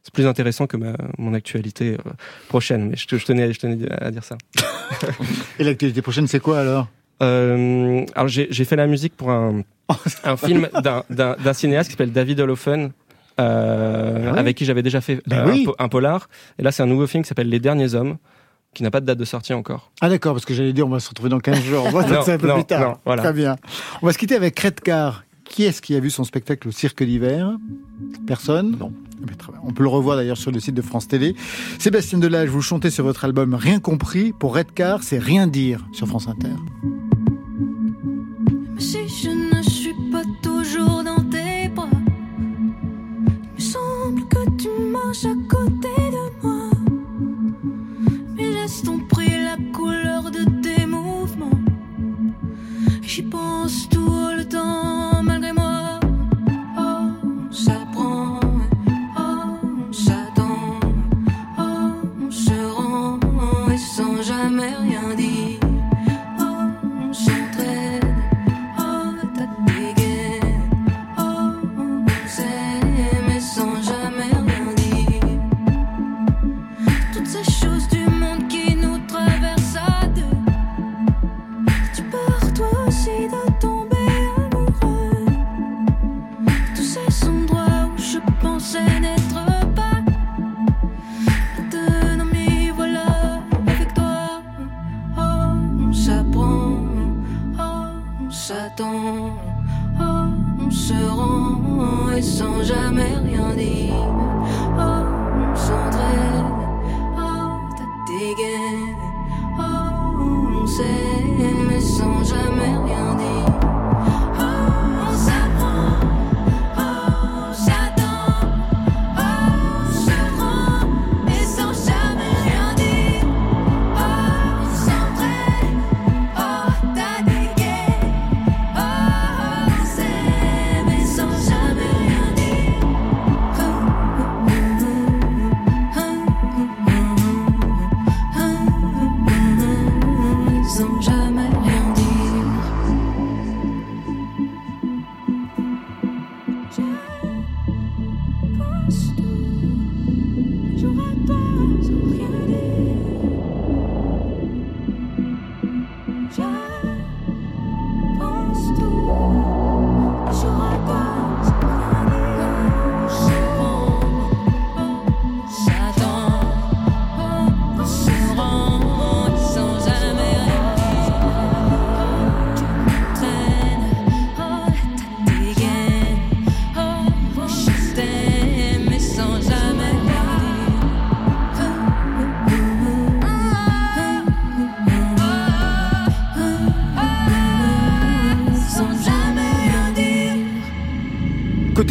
[0.03, 2.11] c'est plus intéressant que ma, mon actualité euh,
[2.49, 4.37] prochaine mais je, te- je tenais je tenais à dire ça
[5.59, 6.87] Et l'actualité prochaine, c'est quoi alors?
[7.21, 9.61] Euh, alors j'ai fait la musique pour un,
[10.23, 12.91] un film d'un- cinéaste qui s'appelle David Holofen,
[13.39, 15.63] euh, Ah oui avec qui j'avais déjà fait Ben euh, un oui.
[15.65, 16.29] po- un, polar.
[16.57, 18.17] Et là, c'est un nouveau film qui s'appelle Les Derniers Hommes,
[18.73, 19.91] qui n'a pas de date de sortie encore.
[20.01, 21.85] Ah d'accord, parce que j'allais dire on va se retrouver dans 15 jours.
[21.85, 22.81] On va Non, un peu non, plus tard.
[22.81, 23.21] non, voilà.
[23.21, 23.55] Très bien.
[24.01, 25.23] On va se quitter avec Redcar.
[25.45, 27.51] Qui est-ce qui a vu son spectacle au Cirque d'hiver?
[28.25, 28.77] Personne?
[28.79, 28.91] Non.
[29.63, 31.35] On peut le revoir d'ailleurs sur le site de France Télé.
[31.79, 34.33] Sébastien Delage, vous chantez sur votre album Rien compris.
[34.33, 36.55] Pour Redcar, c'est rien dire sur France Inter.
[38.77, 41.87] Si je ne suis pas toujours dans tes bras,
[42.39, 46.69] il me semble que tu marches à côté de moi.
[48.35, 51.59] Mais laisse ton prix la couleur de tes mouvements.
[53.01, 53.87] J'y pense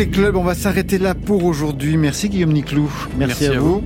[0.00, 1.98] Côté club, on va s'arrêter là pour aujourd'hui.
[1.98, 2.90] Merci Guillaume Niclou.
[3.18, 3.84] Merci, à, vous.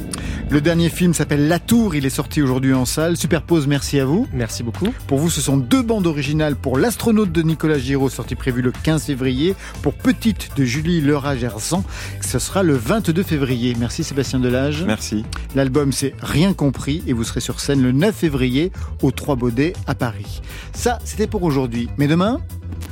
[0.48, 3.16] Le dernier film s'appelle La Tour, il est sorti aujourd'hui en salle.
[3.16, 4.28] Superpose, merci à vous.
[4.32, 4.94] Merci beaucoup.
[5.08, 8.70] Pour vous, ce sont deux bandes originales pour L'astronaute de Nicolas Giraud, sorti prévu le
[8.70, 9.56] 15 février.
[9.82, 11.82] Pour Petite de Julie Lerat Gersan,
[12.20, 13.74] ce sera le 22 février.
[13.76, 14.84] Merci Sébastien Delage.
[14.86, 15.24] Merci.
[15.56, 18.70] L'album c'est Rien compris et vous serez sur scène le 9 février
[19.02, 20.42] au Trois Baudets à Paris.
[20.74, 21.88] Ça, c'était pour aujourd'hui.
[21.98, 22.38] Mais demain,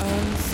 [0.00, 0.51] Sorry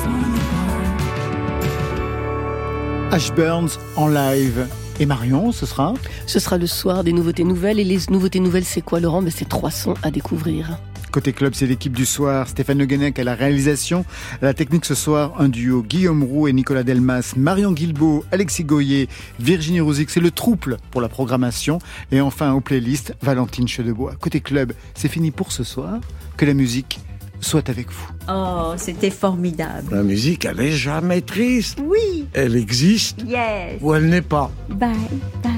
[0.00, 0.86] falling apart.
[3.12, 4.66] Ash Burns en live.
[4.98, 5.92] Et Marion, ce sera
[6.26, 7.78] Ce sera le soir des nouveautés nouvelles.
[7.78, 9.20] Et les nouveautés nouvelles, c'est quoi, Laurent?
[9.20, 10.78] Ben, C'est trois sons à découvrir.
[11.16, 12.46] Côté club, c'est l'équipe du soir.
[12.46, 14.04] Stéphane Le Guenec à la réalisation.
[14.42, 18.64] À la technique ce soir, un duo Guillaume Roux et Nicolas Delmas, Marion Guilbeault, Alexis
[18.64, 19.08] Goyer,
[19.40, 20.10] Virginie Rosic.
[20.10, 21.78] C'est le trouble pour la programmation.
[22.12, 24.12] Et enfin, aux playlists, Valentine Chedebois.
[24.20, 26.00] Côté club, c'est fini pour ce soir.
[26.36, 27.00] Que la musique
[27.40, 28.10] soit avec vous.
[28.28, 29.94] Oh, c'était formidable.
[29.94, 31.78] La musique, elle est jamais triste.
[31.82, 32.26] Oui.
[32.34, 33.80] Elle existe Yes.
[33.80, 34.50] ou elle n'est pas.
[34.68, 34.90] Bye,
[35.42, 35.52] bye.